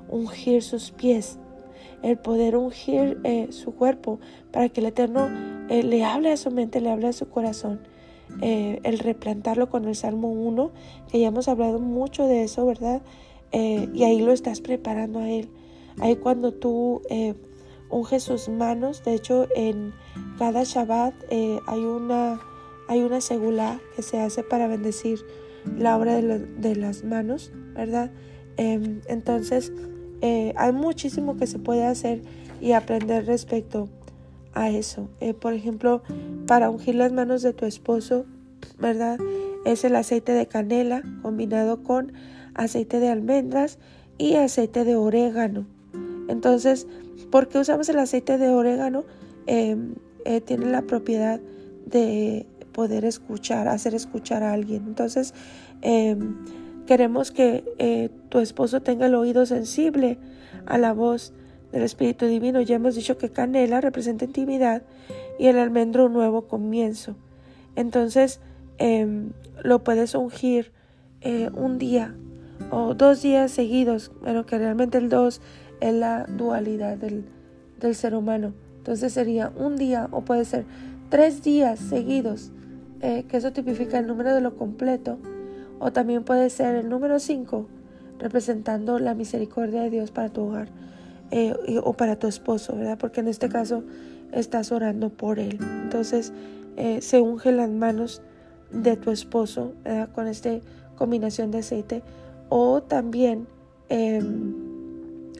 ungir 0.09 0.63
sus 0.63 0.91
pies, 0.91 1.37
el 2.01 2.17
poder 2.17 2.55
ungir 2.55 3.19
su 3.51 3.75
cuerpo 3.75 4.19
para 4.51 4.69
que 4.69 4.79
el 4.79 4.87
Eterno 4.87 5.29
le 5.69 6.05
hable 6.05 6.31
a 6.31 6.37
su 6.37 6.49
mente, 6.49 6.79
le 6.79 6.89
hable 6.89 7.07
a 7.07 7.13
su 7.13 7.29
corazón. 7.29 7.81
Eh, 8.41 8.79
el 8.83 8.99
replantarlo 8.99 9.69
con 9.69 9.85
el 9.85 9.95
Salmo 9.95 10.29
1, 10.31 10.71
que 11.11 11.19
ya 11.19 11.27
hemos 11.27 11.47
hablado 11.47 11.79
mucho 11.79 12.25
de 12.25 12.43
eso, 12.43 12.65
¿verdad? 12.65 13.01
Eh, 13.51 13.89
y 13.93 14.03
ahí 14.03 14.21
lo 14.21 14.31
estás 14.31 14.61
preparando 14.61 15.19
a 15.19 15.29
Él. 15.29 15.49
Ahí 15.99 16.15
cuando 16.15 16.53
tú 16.53 17.01
eh, 17.09 17.33
unges 17.89 18.23
sus 18.23 18.47
manos, 18.47 19.03
de 19.03 19.15
hecho 19.15 19.47
en 19.55 19.93
cada 20.37 20.63
Shabbat 20.63 21.13
hay 21.31 21.79
una 21.79 22.39
hay 22.87 23.01
una 23.01 23.21
segula 23.21 23.79
que 23.95 24.01
se 24.01 24.19
hace 24.19 24.41
para 24.41 24.67
bendecir 24.67 25.19
la 25.77 25.97
obra 25.97 26.15
de, 26.15 26.39
de 26.39 26.75
las 26.75 27.03
manos, 27.03 27.51
¿verdad? 27.75 28.11
Em, 28.57 29.01
entonces, 29.07 29.71
hay 30.21 30.71
muchísimo 30.71 31.37
que 31.37 31.45
se 31.45 31.59
puede 31.59 31.85
hacer 31.85 32.21
y 32.61 32.71
aprender 32.71 33.25
respecto 33.25 33.89
a 34.53 34.69
eso. 34.69 35.09
Eh, 35.19 35.33
por 35.33 35.53
ejemplo, 35.53 36.01
para 36.47 36.69
ungir 36.69 36.95
las 36.95 37.11
manos 37.11 37.41
de 37.41 37.53
tu 37.53 37.65
esposo, 37.65 38.25
¿verdad? 38.79 39.19
Es 39.65 39.83
el 39.83 39.95
aceite 39.95 40.31
de 40.31 40.47
canela 40.47 41.03
combinado 41.21 41.83
con 41.83 42.13
aceite 42.55 42.99
de 42.99 43.09
almendras 43.09 43.77
y 44.17 44.35
aceite 44.35 44.83
de 44.83 44.95
orégano. 44.95 45.65
Entonces, 46.27 46.87
¿por 47.31 47.47
qué 47.47 47.59
usamos 47.59 47.89
el 47.89 47.99
aceite 47.99 48.37
de 48.37 48.49
orégano? 48.49 49.03
Em, 49.47 49.95
eh, 50.25 50.41
tiene 50.41 50.65
la 50.67 50.83
propiedad 50.83 51.39
de 51.85 52.45
poder 52.71 53.05
escuchar, 53.05 53.67
hacer 53.67 53.95
escuchar 53.95 54.43
a 54.43 54.53
alguien. 54.53 54.83
Entonces, 54.87 55.33
em, 55.81 56.35
queremos 56.85 57.31
que 57.31 57.63
eh, 57.77 58.09
tu 58.29 58.39
esposo 58.39 58.81
tenga 58.81 59.07
el 59.07 59.15
oído 59.15 59.45
sensible 59.45 60.17
a 60.65 60.77
la 60.77 60.93
voz 60.93 61.33
del 61.71 61.83
Espíritu 61.83 62.25
Divino. 62.25 62.61
Ya 62.61 62.75
hemos 62.75 62.95
dicho 62.95 63.17
que 63.17 63.29
canela 63.29 63.81
representa 63.81 64.25
intimidad 64.25 64.83
y 65.37 65.47
el 65.47 65.57
almendro 65.57 66.05
un 66.05 66.13
nuevo 66.13 66.47
comienzo. 66.47 67.15
Entonces 67.75 68.39
em, 68.77 69.31
lo 69.63 69.83
puedes 69.83 70.15
ungir 70.15 70.71
eh, 71.21 71.49
un 71.53 71.77
día 71.77 72.15
o 72.71 72.93
dos 72.93 73.21
días 73.21 73.51
seguidos, 73.51 74.11
pero 74.23 74.45
que 74.45 74.57
realmente 74.57 74.97
el 74.97 75.09
dos 75.09 75.41
es 75.79 75.93
la 75.93 76.25
dualidad 76.25 76.97
del, 76.97 77.25
del 77.79 77.95
ser 77.95 78.15
humano. 78.15 78.53
Entonces 78.77 79.13
sería 79.13 79.51
un 79.55 79.75
día 79.75 80.07
o 80.11 80.21
puede 80.21 80.45
ser 80.45 80.65
tres 81.09 81.43
días 81.43 81.79
seguidos, 81.79 82.51
eh, 83.01 83.25
que 83.27 83.37
eso 83.37 83.51
tipifica 83.51 83.99
el 83.99 84.07
número 84.07 84.33
de 84.33 84.41
lo 84.41 84.55
completo, 84.55 85.17
o 85.79 85.91
también 85.91 86.23
puede 86.23 86.49
ser 86.49 86.75
el 86.75 86.89
número 86.89 87.19
cinco, 87.19 87.67
representando 88.19 88.99
la 88.99 89.13
misericordia 89.15 89.81
de 89.81 89.89
Dios 89.89 90.11
para 90.11 90.29
tu 90.29 90.41
hogar. 90.41 90.69
Eh, 91.31 91.79
o 91.83 91.93
para 91.93 92.17
tu 92.17 92.27
esposo, 92.27 92.75
¿verdad? 92.75 92.97
Porque 92.97 93.19
en 93.19 93.27
este 93.27 93.49
caso 93.49 93.83
estás 94.31 94.71
orando 94.71 95.09
por 95.09 95.37
él. 95.37 95.59
Entonces 95.83 96.33
eh, 96.75 97.01
se 97.01 97.21
unge 97.21 97.51
las 97.51 97.69
manos 97.69 98.21
de 98.71 98.97
tu 98.97 99.11
esposo 99.11 99.73
¿verdad? 99.83 100.09
con 100.11 100.27
esta 100.27 100.59
combinación 100.95 101.51
de 101.51 101.59
aceite 101.59 102.03
o 102.49 102.81
también 102.81 103.47
em, 103.89 104.53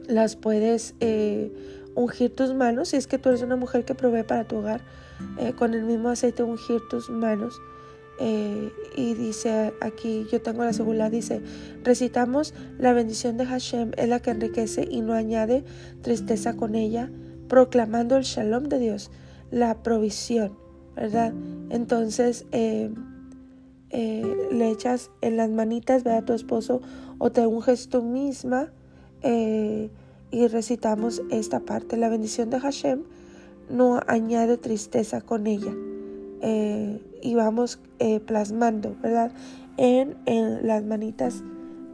las 0.06 0.36
puedes 0.36 0.94
eh, 1.00 1.52
ungir 1.96 2.34
tus 2.34 2.54
manos 2.54 2.88
si 2.88 2.96
es 2.96 3.06
que 3.06 3.18
tú 3.18 3.28
eres 3.28 3.42
una 3.42 3.56
mujer 3.56 3.84
que 3.84 3.94
provee 3.94 4.22
para 4.22 4.44
tu 4.44 4.56
hogar 4.56 4.80
con 5.56 5.74
el 5.74 5.82
mismo 5.84 6.08
aceite 6.08 6.42
ungir 6.42 6.80
tus 6.88 7.10
manos 7.10 7.60
eh, 8.22 8.70
y 8.96 9.14
dice 9.14 9.72
aquí, 9.80 10.26
yo 10.30 10.42
tengo 10.42 10.62
la 10.62 10.74
seguridad, 10.74 11.10
dice, 11.10 11.40
recitamos 11.82 12.52
la 12.78 12.92
bendición 12.92 13.38
de 13.38 13.46
Hashem, 13.46 13.92
es 13.96 14.08
la 14.10 14.20
que 14.20 14.30
enriquece 14.30 14.86
y 14.88 15.00
no 15.00 15.14
añade 15.14 15.64
tristeza 16.02 16.54
con 16.54 16.74
ella, 16.74 17.10
proclamando 17.48 18.18
el 18.18 18.24
shalom 18.24 18.64
de 18.64 18.78
Dios, 18.78 19.10
la 19.50 19.82
provisión, 19.82 20.52
¿verdad? 20.94 21.32
Entonces, 21.70 22.44
eh, 22.52 22.90
eh, 23.88 24.36
le 24.52 24.70
echas 24.70 25.10
en 25.22 25.38
las 25.38 25.48
manitas, 25.48 26.04
ve 26.04 26.12
a 26.12 26.22
tu 26.22 26.34
esposo 26.34 26.82
o 27.16 27.32
te 27.32 27.46
unges 27.46 27.88
tú 27.88 28.02
misma 28.02 28.70
y 29.22 30.46
recitamos 30.48 31.22
esta 31.30 31.60
parte, 31.60 31.96
la 31.96 32.08
bendición 32.08 32.50
de 32.50 32.60
Hashem 32.60 33.02
no 33.70 34.00
añade 34.06 34.56
tristeza 34.56 35.20
con 35.20 35.46
ella 35.46 35.74
y 37.22 37.34
vamos 37.34 37.78
eh, 37.98 38.20
plasmando, 38.20 38.96
¿verdad? 39.02 39.32
En, 39.76 40.16
las 40.62 40.84
manitas 40.84 41.42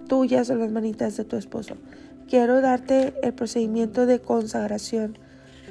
tuyas 0.08 0.50
o 0.50 0.56
las 0.56 0.70
manitas 0.70 1.16
de 1.16 1.24
tu 1.24 1.36
esposo. 1.36 1.76
Quiero 2.28 2.60
darte 2.60 3.14
el 3.22 3.32
procedimiento 3.32 4.06
de 4.06 4.20
consagración 4.20 5.18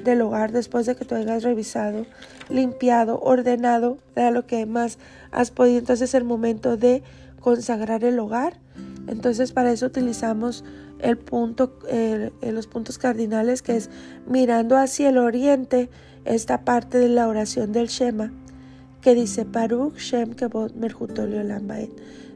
del 0.02 0.22
hogar 0.22 0.52
después 0.52 0.86
de 0.86 0.94
que 0.94 1.04
tú 1.04 1.14
hayas 1.14 1.42
revisado, 1.42 2.06
limpiado, 2.48 3.20
ordenado, 3.20 3.98
¿verdad? 4.14 4.32
lo 4.32 4.46
que 4.46 4.64
más 4.66 4.98
has 5.30 5.50
podido. 5.50 5.78
Entonces 5.78 6.10
es 6.10 6.14
el 6.14 6.24
momento 6.24 6.76
de 6.76 7.02
consagrar 7.40 8.04
el 8.04 8.18
hogar. 8.18 8.58
Entonces 9.06 9.52
para 9.52 9.72
eso 9.72 9.86
utilizamos 9.86 10.64
el 10.98 11.18
punto, 11.18 11.78
los 12.42 12.66
puntos 12.66 12.98
cardinales 12.98 13.62
que 13.62 13.76
es 13.76 13.90
mirando 14.26 14.76
hacia 14.76 15.10
el 15.10 15.18
oriente, 15.18 15.90
esta 16.24 16.64
parte 16.64 16.98
de 16.98 17.08
la 17.08 17.28
oración 17.28 17.72
del 17.72 17.88
Shema 17.88 18.32
que 19.06 19.14
dice 19.14 19.44
Baruch 19.44 19.98
Shem 19.98 20.34
Kebot 20.34 20.74
Merhutolio 20.74 21.40
Lambaet. 21.44 21.92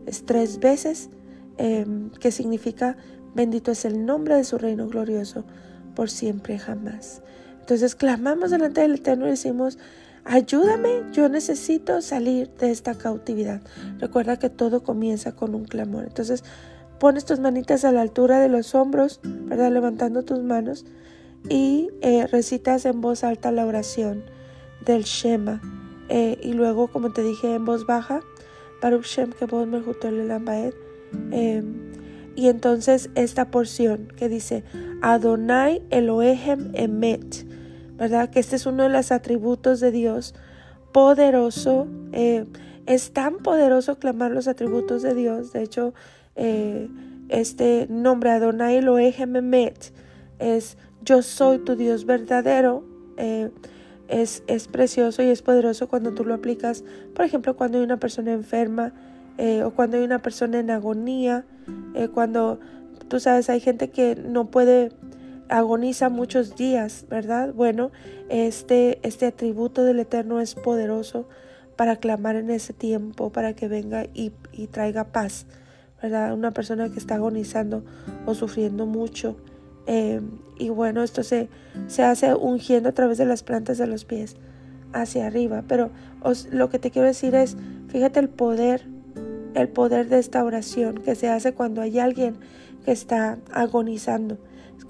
Es 0.06 0.24
tres 0.24 0.60
veces 0.60 1.10
em, 1.58 2.10
que 2.10 2.30
significa 2.30 2.96
bendito 3.34 3.72
es 3.72 3.84
el 3.84 4.06
nombre 4.06 4.36
de 4.36 4.44
su 4.44 4.56
reino 4.56 4.86
glorioso 4.86 5.44
por 5.96 6.10
siempre 6.10 6.60
jamás. 6.60 7.22
Entonces 7.58 7.96
clamamos 7.96 8.52
delante 8.52 8.82
del 8.82 8.94
Eterno 8.94 9.26
y 9.26 9.30
decimos, 9.30 9.78
ayúdame, 10.24 11.02
yo 11.12 11.28
necesito 11.28 12.02
salir 12.02 12.48
de 12.60 12.70
esta 12.70 12.94
cautividad. 12.94 13.60
Recuerda 13.98 14.38
que 14.38 14.48
todo 14.48 14.84
comienza 14.84 15.34
con 15.34 15.56
un 15.56 15.64
clamor. 15.64 16.04
Entonces 16.04 16.44
pones 17.00 17.24
tus 17.24 17.40
manitas 17.40 17.84
a 17.84 17.90
la 17.90 18.02
altura 18.02 18.38
de 18.38 18.48
los 18.48 18.76
hombros, 18.76 19.18
¿verdad? 19.24 19.72
Levantando 19.72 20.22
tus 20.22 20.40
manos 20.44 20.86
y 21.48 21.88
eh, 22.00 22.28
recitas 22.28 22.84
en 22.84 23.00
voz 23.00 23.24
alta 23.24 23.50
la 23.50 23.66
oración 23.66 24.22
del 24.86 25.02
Shema 25.02 25.60
eh, 26.10 26.38
y 26.42 26.52
luego, 26.54 26.88
como 26.88 27.12
te 27.12 27.22
dije 27.22 27.54
en 27.54 27.64
voz 27.64 27.86
baja, 27.86 28.20
Baruch 28.82 29.04
Shem 29.04 29.30
eh, 31.30 31.62
Y 32.34 32.48
entonces 32.48 33.10
esta 33.14 33.50
porción 33.52 34.08
que 34.16 34.28
dice 34.28 34.64
Adonai 35.02 35.82
Elohem 35.90 36.72
Emet, 36.74 37.46
¿verdad? 37.96 38.28
Que 38.30 38.40
este 38.40 38.56
es 38.56 38.66
uno 38.66 38.82
de 38.82 38.88
los 38.88 39.12
atributos 39.12 39.78
de 39.78 39.92
Dios 39.92 40.34
poderoso. 40.92 41.86
Eh, 42.12 42.44
es 42.86 43.12
tan 43.12 43.38
poderoso 43.38 44.00
clamar 44.00 44.32
los 44.32 44.48
atributos 44.48 45.02
de 45.02 45.14
Dios. 45.14 45.52
De 45.52 45.62
hecho, 45.62 45.94
eh, 46.34 46.88
este 47.28 47.86
nombre 47.88 48.30
Adonai 48.30 48.78
Elohem 48.78 49.36
Emet 49.36 49.92
es 50.40 50.76
yo 51.04 51.22
soy 51.22 51.58
tu 51.58 51.76
Dios 51.76 52.04
verdadero. 52.04 52.84
Es, 54.10 54.42
es, 54.46 54.68
precioso 54.68 55.22
y 55.22 55.30
es 55.30 55.42
poderoso 55.42 55.88
cuando 55.88 56.12
tú 56.12 56.24
lo 56.24 56.34
aplicas, 56.34 56.84
por 57.14 57.24
ejemplo, 57.24 57.56
cuando 57.56 57.78
hay 57.78 57.84
una 57.84 57.98
persona 57.98 58.32
enferma 58.32 58.92
o 59.64 59.70
cuando 59.70 59.96
hay 59.96 60.02
una 60.02 60.20
persona 60.20 60.60
en 60.60 60.70
agonía, 60.70 61.46
cuando 62.12 62.60
tú 63.08 63.20
sabes, 63.20 63.48
hay 63.48 63.60
gente 63.60 63.88
que 63.88 64.14
no 64.14 64.50
puede 64.50 64.92
agoniza 65.50 66.08
muchos 66.08 66.56
días, 66.56 67.04
¿verdad? 67.10 67.52
Bueno, 67.52 67.90
este, 68.28 69.00
este 69.02 69.26
atributo 69.26 69.84
del 69.84 70.00
Eterno 70.00 70.40
es 70.40 70.54
poderoso 70.54 71.28
para 71.76 71.96
clamar 71.96 72.36
en 72.36 72.50
ese 72.50 72.72
tiempo, 72.72 73.30
para 73.30 73.54
que 73.54 73.68
venga 73.68 74.06
y, 74.14 74.32
traiga 74.70 75.04
paz, 75.04 75.46
¿verdad? 76.02 76.32
Una 76.32 76.52
persona 76.52 76.90
que 76.90 76.98
está 76.98 77.16
agonizando 77.16 77.82
o 78.26 78.34
sufriendo 78.34 78.86
mucho. 78.86 79.36
Em, 79.92 80.38
y 80.56 80.68
bueno, 80.68 81.02
esto 81.02 81.24
se, 81.24 81.48
se 81.88 82.04
hace 82.04 82.32
ungiendo 82.34 82.90
a 82.90 82.92
través 82.92 83.18
de 83.18 83.26
las 83.26 83.42
plantas 83.42 83.76
de 83.76 83.88
los 83.88 84.04
pies 84.04 84.36
hacia 84.92 85.26
arriba. 85.26 85.64
Pero 85.66 85.90
lo 86.52 86.70
que 86.70 86.78
te 86.78 86.92
quiero 86.92 87.08
decir 87.08 87.34
es, 87.34 87.56
fíjate 87.88 88.20
el 88.20 88.28
poder, 88.28 88.86
el 89.54 89.68
poder 89.68 90.08
de 90.08 90.20
esta 90.20 90.44
oración 90.44 90.98
que 90.98 91.16
se 91.16 91.28
hace 91.28 91.54
cuando 91.54 91.80
hay 91.80 91.98
alguien 91.98 92.36
que 92.84 92.92
está 92.92 93.38
agonizando 93.52 94.38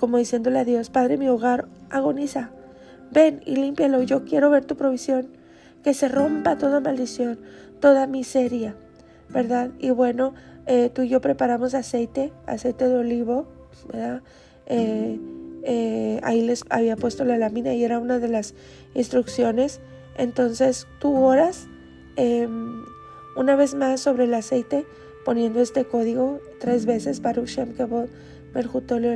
como 0.00 0.16
diciéndole 0.16 0.58
a 0.58 0.64
Dios, 0.64 0.90
Padre, 0.90 1.18
mi 1.18 1.28
hogar 1.28 1.68
agoniza. 1.90 2.50
Ven 3.12 3.42
y 3.44 3.56
límpialo, 3.56 4.02
yo 4.02 4.24
quiero 4.24 4.50
ver 4.50 4.64
tu 4.64 4.76
provisión, 4.76 5.28
que 5.84 5.94
se 5.94 6.08
rompa 6.08 6.56
toda 6.56 6.80
maldición, 6.80 7.38
toda 7.80 8.06
miseria, 8.06 8.74
¿verdad? 9.28 9.70
Y 9.78 9.90
bueno, 9.90 10.34
eh, 10.66 10.90
tú 10.92 11.02
y 11.02 11.08
yo 11.08 11.20
preparamos 11.20 11.74
aceite, 11.74 12.32
aceite 12.46 12.88
de 12.88 12.96
olivo, 12.96 13.46
¿verdad? 13.92 14.22
Eh, 14.70 15.18
eh, 15.64 16.20
ahí 16.22 16.42
les 16.42 16.64
había 16.70 16.96
puesto 16.96 17.24
la 17.24 17.36
lámina 17.36 17.74
y 17.74 17.84
era 17.84 17.98
una 17.98 18.18
de 18.18 18.28
las 18.28 18.54
instrucciones. 18.94 19.80
Entonces 20.16 20.86
tú 21.00 21.16
oras 21.16 21.66
em, 22.16 22.84
una 23.36 23.56
vez 23.56 23.74
más 23.74 24.00
sobre 24.00 24.24
el 24.24 24.34
aceite, 24.34 24.86
poniendo 25.24 25.60
este 25.60 25.84
código 25.84 26.40
tres 26.60 26.86
veces, 26.86 27.20
Baruch 27.20 27.48
Shem 27.48 27.72
Kavod, 27.74 28.08
Merjutolio 28.54 29.10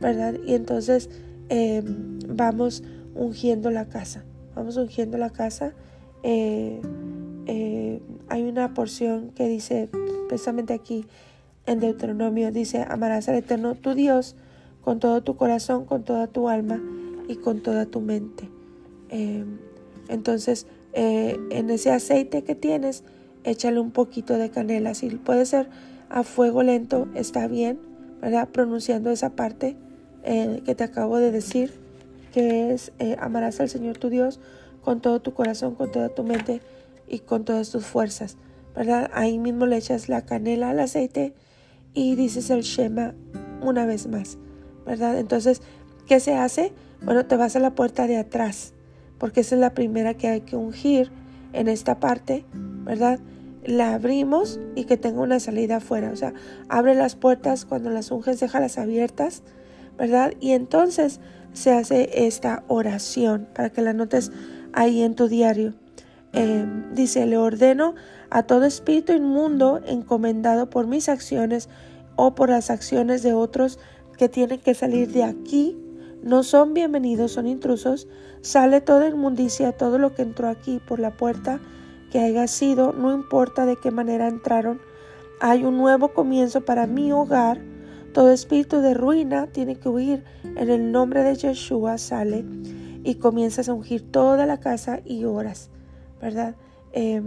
¿verdad? 0.00 0.34
Y 0.46 0.54
entonces 0.54 1.08
em, 1.48 2.18
vamos 2.28 2.82
ungiendo 3.14 3.70
la 3.70 3.88
casa, 3.88 4.24
vamos 4.54 4.76
ungiendo 4.76 5.16
la 5.16 5.30
casa. 5.30 5.72
Eh, 6.22 6.80
hay 8.28 8.42
una 8.42 8.74
porción 8.74 9.30
que 9.34 9.48
dice, 9.48 9.88
precisamente 10.28 10.72
aquí 10.74 11.06
en 11.66 11.80
Deuteronomio, 11.80 12.52
dice, 12.52 12.84
amarás 12.88 13.28
al 13.28 13.36
Eterno 13.36 13.74
tu 13.74 13.94
Dios 13.94 14.36
con 14.82 15.00
todo 15.00 15.22
tu 15.22 15.36
corazón, 15.36 15.86
con 15.86 16.04
toda 16.04 16.26
tu 16.26 16.48
alma 16.48 16.80
y 17.28 17.36
con 17.36 17.60
toda 17.60 17.86
tu 17.86 18.00
mente. 18.00 18.48
Em, 19.08 19.58
entonces, 20.08 20.66
eh, 20.92 21.38
en 21.50 21.70
ese 21.70 21.90
aceite 21.90 22.44
que 22.44 22.54
tienes, 22.54 23.04
échale 23.44 23.80
un 23.80 23.90
poquito 23.90 24.36
de 24.36 24.50
canela. 24.50 24.94
Si 24.94 25.08
puede 25.10 25.46
ser 25.46 25.68
a 26.10 26.22
fuego 26.22 26.62
lento, 26.62 27.08
está 27.14 27.48
bien 27.48 27.94
¿verdad? 28.24 28.48
Pronunciando 28.48 29.10
esa 29.10 29.36
parte 29.36 29.76
eh, 30.22 30.62
que 30.64 30.74
te 30.74 30.82
acabo 30.82 31.18
de 31.18 31.30
decir, 31.30 31.74
que 32.32 32.72
es 32.72 32.90
eh, 32.98 33.16
amarás 33.20 33.60
al 33.60 33.68
Señor 33.68 33.98
tu 33.98 34.08
Dios 34.08 34.40
con 34.82 35.02
todo 35.02 35.20
tu 35.20 35.34
corazón, 35.34 35.74
con 35.74 35.92
toda 35.92 36.08
tu 36.08 36.24
mente 36.24 36.62
y 37.06 37.18
con 37.18 37.44
todas 37.44 37.68
tus 37.68 37.84
fuerzas, 37.84 38.38
¿verdad? 38.74 39.10
Ahí 39.12 39.38
mismo 39.38 39.66
le 39.66 39.76
echas 39.76 40.08
la 40.08 40.22
canela 40.24 40.70
al 40.70 40.80
aceite 40.80 41.34
y 41.94 42.16
dices 42.16 42.50
el 42.50 42.62
Shema 42.62 43.14
una 43.62 43.86
vez 43.86 44.06
más, 44.06 44.38
¿verdad? 44.84 45.18
Entonces, 45.18 45.62
¿qué 46.06 46.20
se 46.20 46.34
hace? 46.34 46.72
Bueno, 47.02 47.26
te 47.26 47.36
vas 47.36 47.56
a 47.56 47.60
la 47.60 47.74
puerta 47.74 48.06
de 48.06 48.18
atrás, 48.18 48.74
porque 49.18 49.40
esa 49.40 49.54
es 49.54 49.60
la 49.60 49.74
primera 49.74 50.14
que 50.14 50.28
hay 50.28 50.40
que 50.42 50.56
ungir 50.56 51.10
en 51.52 51.68
esta 51.68 52.00
parte, 52.00 52.44
¿verdad? 52.52 53.20
la 53.66 53.94
abrimos 53.94 54.60
y 54.74 54.84
que 54.84 54.96
tenga 54.96 55.20
una 55.20 55.40
salida 55.40 55.76
afuera. 55.76 56.10
O 56.12 56.16
sea, 56.16 56.34
abre 56.68 56.94
las 56.94 57.16
puertas 57.16 57.64
cuando 57.64 57.90
las 57.90 58.10
unges, 58.10 58.40
déjalas 58.40 58.78
abiertas, 58.78 59.42
¿verdad? 59.98 60.32
Y 60.40 60.52
entonces 60.52 61.20
se 61.52 61.72
hace 61.72 62.26
esta 62.26 62.64
oración 62.68 63.48
para 63.54 63.70
que 63.70 63.82
la 63.82 63.92
notes 63.92 64.32
ahí 64.72 65.02
en 65.02 65.14
tu 65.14 65.28
diario. 65.28 65.74
Em, 66.34 66.92
dice, 66.94 67.24
le 67.26 67.38
ordeno 67.38 67.94
a 68.28 68.42
todo 68.42 68.64
espíritu 68.64 69.12
inmundo 69.12 69.80
encomendado 69.86 70.68
por 70.68 70.86
mis 70.86 71.08
acciones 71.08 71.68
o 72.16 72.34
por 72.34 72.50
las 72.50 72.70
acciones 72.70 73.22
de 73.22 73.34
otros 73.34 73.78
que 74.18 74.28
tienen 74.28 74.58
que 74.60 74.74
salir 74.74 75.12
de 75.12 75.22
aquí. 75.22 75.78
No 76.22 76.42
son 76.42 76.74
bienvenidos, 76.74 77.32
son 77.32 77.46
intrusos. 77.46 78.08
Sale 78.40 78.80
toda 78.80 79.08
inmundicia, 79.08 79.72
todo 79.72 79.98
lo 79.98 80.14
que 80.14 80.22
entró 80.22 80.48
aquí 80.48 80.80
por 80.86 80.98
la 80.98 81.16
puerta 81.16 81.60
que 82.10 82.18
haya 82.20 82.46
sido, 82.46 82.92
no 82.92 83.12
importa 83.12 83.66
de 83.66 83.76
qué 83.76 83.90
manera 83.90 84.28
entraron, 84.28 84.80
hay 85.40 85.64
un 85.64 85.76
nuevo 85.76 86.14
comienzo 86.14 86.64
para 86.64 86.86
mi 86.86 87.12
hogar. 87.12 87.60
Todo 88.12 88.30
espíritu 88.30 88.80
de 88.80 88.94
ruina 88.94 89.48
tiene 89.48 89.76
que 89.76 89.88
huir. 89.88 90.24
En 90.56 90.70
el 90.70 90.92
nombre 90.92 91.24
de 91.24 91.34
Yeshua 91.34 91.98
sale 91.98 92.44
y 93.02 93.16
comienzas 93.16 93.68
a 93.68 93.74
ungir 93.74 94.10
toda 94.10 94.46
la 94.46 94.60
casa 94.60 95.00
y 95.04 95.24
oras, 95.24 95.70
¿verdad? 96.24 96.56
Em, 96.92 97.24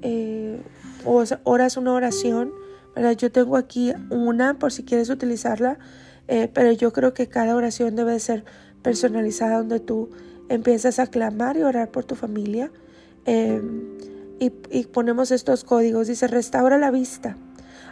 eh, 0.00 0.62
oras 1.04 1.76
una 1.76 1.92
oración, 1.92 2.50
¿verdad? 2.94 3.12
Yo 3.12 3.30
tengo 3.30 3.58
aquí 3.58 3.92
una 4.08 4.58
por 4.58 4.72
si 4.72 4.84
quieres 4.84 5.10
utilizarla, 5.10 5.78
eh, 6.28 6.48
pero 6.54 6.72
yo 6.72 6.94
creo 6.94 7.12
que 7.12 7.26
cada 7.26 7.54
oración 7.54 7.94
debe 7.94 8.18
ser 8.20 8.46
personalizada 8.80 9.58
donde 9.58 9.80
tú 9.80 10.08
empiezas 10.48 10.98
a 10.98 11.08
clamar 11.08 11.58
y 11.58 11.62
orar 11.62 11.90
por 11.90 12.04
tu 12.04 12.14
familia 12.14 12.70
Em, 13.28 13.98
y, 14.40 14.50
ponemos 14.84 15.30
estos 15.32 15.62
códigos. 15.62 16.06
Dice, 16.06 16.28
restaura 16.28 16.78
la 16.78 16.90
vista. 16.90 17.36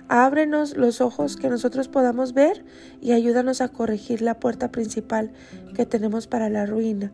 Ábrenos 0.09 0.79
los 0.79 1.03
ojos 1.03 1.37
que 1.37 1.51
nosotros 1.51 1.89
podamos 1.89 2.33
ver 2.33 2.65
y 3.03 3.13
ayúdanos 3.13 3.61
a 3.61 3.69
corregir 3.69 4.23
la 4.23 4.41
puerta 4.41 4.71
principal 4.71 5.33
que 5.75 5.85
tenemos 5.85 6.27
para 6.27 6.49
la 6.49 6.65
ruina. 6.65 7.13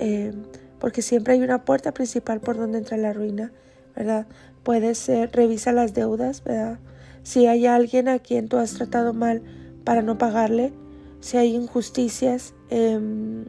Em, 0.00 0.32
porque 0.80 1.02
siempre 1.02 1.34
hay 1.34 1.42
una 1.42 1.64
puerta 1.64 1.92
principal 1.92 2.40
por 2.40 2.56
donde 2.56 2.78
entra 2.78 2.96
la 2.96 3.12
ruina, 3.12 3.52
¿verdad? 3.94 4.26
Puede 4.64 4.94
ser, 4.94 5.30
revisa 5.32 5.72
las 5.72 5.94
deudas, 5.94 6.42
¿verdad? 6.42 6.78
Si 7.22 7.46
hay 7.46 7.66
alguien 7.66 8.08
a 8.08 8.18
quien 8.18 8.48
tú 8.48 8.56
has 8.56 8.74
tratado 8.74 9.12
mal 9.12 9.42
para 9.84 10.02
no 10.02 10.18
pagarle, 10.18 10.72
si 11.20 11.36
hay 11.36 11.54
injusticias, 11.54 12.54
em, 12.70 13.44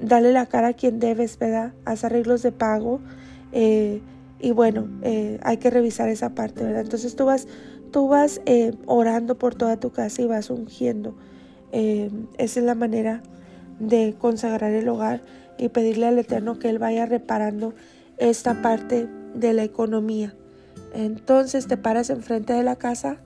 dale 0.00 0.32
la 0.32 0.46
cara 0.46 0.68
a 0.68 0.72
quien 0.72 0.98
debes, 0.98 1.38
¿verdad? 1.38 1.72
Haz 1.84 2.04
arreglos 2.04 2.42
de 2.42 2.52
pago. 2.52 3.00
Eh, 3.52 4.02
y 4.40 4.50
bueno, 4.50 4.88
eh, 5.02 5.38
hay 5.42 5.58
que 5.58 5.70
revisar 5.70 6.08
esa 6.08 6.34
parte, 6.34 6.64
¿verdad? 6.64 6.82
Entonces 6.82 7.14
tú 7.14 7.26
vas, 7.26 7.46
tú 7.92 8.08
vas 8.08 8.40
eh, 8.44 8.72
orando 8.86 9.38
por 9.38 9.54
toda 9.54 9.78
tu 9.78 9.90
casa 9.90 10.20
y 10.22 10.26
vas 10.26 10.50
ungiendo. 10.50 11.14
esa 11.72 12.60
es 12.60 12.64
la 12.64 12.76
manera 12.76 13.20
de 13.80 14.14
consagrar 14.18 14.72
el 14.72 14.88
hogar 14.88 15.22
y 15.58 15.68
pedirle 15.68 16.06
al 16.06 16.18
Eterno 16.18 16.58
que 16.58 16.68
Él 16.68 16.78
vaya 16.78 17.06
reparando 17.06 17.74
esta 18.18 18.62
parte 18.62 19.08
de 19.34 19.52
la 19.52 19.64
economía. 19.64 20.34
Entonces 20.92 21.66
te 21.66 21.76
paras 21.76 22.10
enfrente 22.10 22.52
de 22.52 22.62
la 22.62 22.76
casa, 22.76 23.18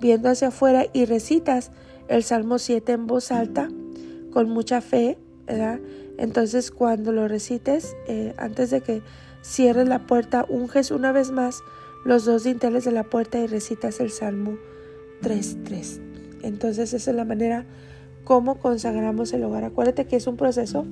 viendo 0.00 0.28
hacia 0.28 0.48
afuera 0.48 0.86
y 0.92 1.04
recitas 1.04 1.70
el 2.08 2.24
Salmo 2.24 2.58
7 2.58 2.92
en 2.92 3.06
voz 3.06 3.30
alta, 3.30 3.68
con 4.32 4.48
mucha 4.48 4.80
fe, 4.80 5.18
¿verdad? 5.46 5.80
Entonces 6.18 6.70
cuando 6.70 7.12
lo 7.12 7.28
recites, 7.28 7.96
eh, 8.08 8.34
antes 8.36 8.70
de 8.70 8.80
que 8.80 9.02
cierres 9.42 9.88
la 9.88 10.06
puerta, 10.06 10.46
unges 10.48 10.90
una 10.90 11.12
vez 11.12 11.30
más 11.30 11.62
los 12.04 12.24
dos 12.24 12.44
dinteles 12.44 12.84
de 12.84 12.92
la 12.92 13.04
puerta 13.04 13.38
y 13.38 13.46
recitas 13.46 14.00
el 14.00 14.10
Salmo 14.10 14.56
3.3. 15.22 16.00
Entonces 16.42 16.92
esa 16.92 17.10
es 17.10 17.16
la 17.16 17.24
manera 17.24 17.66
como 18.24 18.58
consagramos 18.58 19.32
el 19.32 19.44
hogar. 19.44 19.64
Acuérdate 19.64 20.06
que 20.06 20.16
es 20.16 20.26
un 20.26 20.36
proceso, 20.36 20.86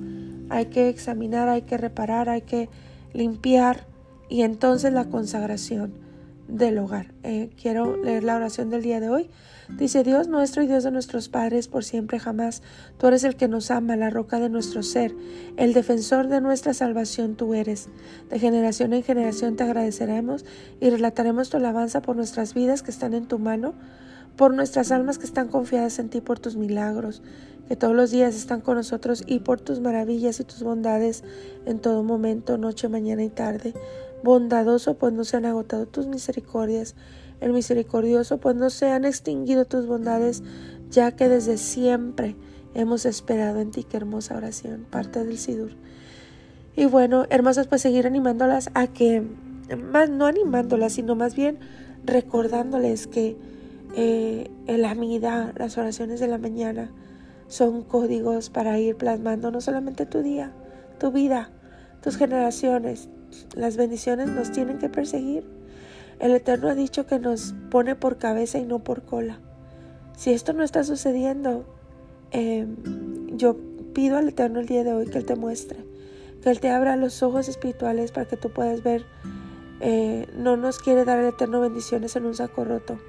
hay 0.49 0.67
que 0.67 0.89
examinar, 0.89 1.49
hay 1.49 1.63
que 1.63 1.77
reparar, 1.77 2.29
hay 2.29 2.41
que 2.41 2.69
limpiar 3.13 3.87
y 4.29 4.43
entonces 4.43 4.93
la 4.93 5.05
consagración 5.05 5.93
del 6.47 6.79
hogar. 6.79 7.13
Eh, 7.23 7.51
quiero 7.61 7.95
leer 7.95 8.23
la 8.23 8.35
oración 8.35 8.69
del 8.69 8.81
día 8.81 8.99
de 8.99 9.09
hoy. 9.09 9.29
Dice 9.77 10.03
Dios 10.03 10.27
nuestro 10.27 10.63
y 10.63 10.67
Dios 10.67 10.83
de 10.83 10.91
nuestros 10.91 11.29
padres 11.29 11.67
por 11.67 11.83
siempre 11.83 12.19
jamás. 12.19 12.63
Tú 12.97 13.07
eres 13.07 13.23
el 13.23 13.35
que 13.35 13.47
nos 13.47 13.69
ama, 13.69 13.95
la 13.95 14.09
roca 14.09 14.39
de 14.39 14.49
nuestro 14.49 14.81
ser, 14.81 15.13
el 15.57 15.73
defensor 15.73 16.27
de 16.27 16.41
nuestra 16.41 16.73
salvación 16.73 17.35
tú 17.35 17.53
eres. 17.53 17.87
De 18.29 18.39
generación 18.39 18.93
en 18.93 19.03
generación 19.03 19.55
te 19.55 19.63
agradeceremos 19.63 20.43
y 20.81 20.89
relataremos 20.89 21.49
tu 21.49 21.57
alabanza 21.57 22.01
por 22.01 22.15
nuestras 22.15 22.55
vidas 22.55 22.81
que 22.81 22.91
están 22.91 23.13
en 23.13 23.27
tu 23.27 23.37
mano. 23.37 23.75
Por 24.39 24.53
nuestras 24.53 24.93
almas 24.93 25.17
que 25.17 25.25
están 25.25 25.49
confiadas 25.49 25.99
en 25.99 26.07
ti, 26.07 26.21
por 26.21 26.39
tus 26.39 26.55
milagros, 26.55 27.21
que 27.67 27.75
todos 27.75 27.93
los 27.93 28.09
días 28.09 28.37
están 28.37 28.61
con 28.61 28.77
nosotros 28.77 29.21
y 29.27 29.39
por 29.39 29.59
tus 29.59 29.81
maravillas 29.81 30.39
y 30.39 30.45
tus 30.45 30.63
bondades 30.63 31.25
en 31.65 31.79
todo 31.79 32.03
momento, 32.03 32.57
noche, 32.57 32.87
mañana 32.87 33.21
y 33.21 33.27
tarde. 33.27 33.73
Bondadoso, 34.23 34.93
pues 34.93 35.11
no 35.11 35.25
se 35.25 35.35
han 35.35 35.45
agotado 35.45 35.87
tus 35.87 36.07
misericordias. 36.07 36.95
El 37.41 37.51
misericordioso, 37.51 38.37
pues 38.37 38.55
no 38.55 38.69
se 38.69 38.87
han 38.87 39.03
extinguido 39.03 39.65
tus 39.65 39.87
bondades, 39.87 40.41
ya 40.89 41.11
que 41.11 41.27
desde 41.27 41.57
siempre 41.57 42.37
hemos 42.75 43.05
esperado 43.05 43.59
en 43.59 43.71
ti. 43.71 43.83
Qué 43.83 43.97
hermosa 43.97 44.37
oración, 44.37 44.85
parte 44.89 45.21
del 45.21 45.37
Sidur. 45.37 45.71
Y 46.77 46.85
bueno, 46.85 47.25
hermosas, 47.29 47.67
pues 47.67 47.81
seguir 47.81 48.07
animándolas 48.07 48.69
a 48.73 48.87
que, 48.87 49.21
más 49.91 50.09
no 50.09 50.27
animándolas, 50.27 50.93
sino 50.93 51.15
más 51.15 51.35
bien 51.35 51.59
recordándoles 52.05 53.05
que 53.05 53.35
eh, 53.95 54.49
el 54.67 54.85
amida, 54.85 55.53
las 55.57 55.77
oraciones 55.77 56.19
de 56.19 56.27
la 56.27 56.37
mañana, 56.37 56.91
son 57.47 57.83
códigos 57.83 58.49
para 58.49 58.77
ir 58.79 58.95
plasmando 58.95 59.49
no 59.49 59.59
solamente 59.59 60.05
tu 60.05 60.21
día, 60.21 60.51
tu 60.99 61.11
vida, 61.11 61.49
tus 62.01 62.17
generaciones. 62.17 63.09
Las 63.55 63.77
bendiciones 63.77 64.29
nos 64.29 64.51
tienen 64.51 64.77
que 64.77 64.89
perseguir. 64.89 65.43
El 66.19 66.31
Eterno 66.31 66.69
ha 66.69 66.75
dicho 66.75 67.07
que 67.07 67.19
nos 67.19 67.55
pone 67.71 67.95
por 67.95 68.17
cabeza 68.17 68.59
y 68.59 68.65
no 68.65 68.79
por 68.79 69.03
cola. 69.03 69.39
Si 70.15 70.31
esto 70.31 70.53
no 70.53 70.63
está 70.63 70.83
sucediendo, 70.83 71.65
em, 72.31 72.75
yo 73.37 73.55
pido 73.93 74.17
al 74.17 74.29
Eterno 74.29 74.59
el 74.59 74.67
día 74.67 74.83
de 74.83 74.93
hoy 74.93 75.07
que 75.07 75.17
Él 75.17 75.25
te 75.25 75.35
muestre, 75.35 75.79
que 76.43 76.51
Él 76.51 76.59
te 76.59 76.69
abra 76.69 76.95
los 76.97 77.23
ojos 77.23 77.47
espirituales 77.49 78.11
para 78.11 78.27
que 78.27 78.37
tú 78.37 78.51
puedas 78.51 78.83
ver. 78.83 79.05
Eh, 79.79 80.27
no 80.37 80.57
nos 80.57 80.77
quiere 80.77 81.05
dar 81.05 81.19
el 81.19 81.27
Eterno 81.27 81.61
bendiciones 81.61 82.15
en 82.15 82.25
un 82.25 82.35
saco 82.35 82.65
roto 82.65 82.99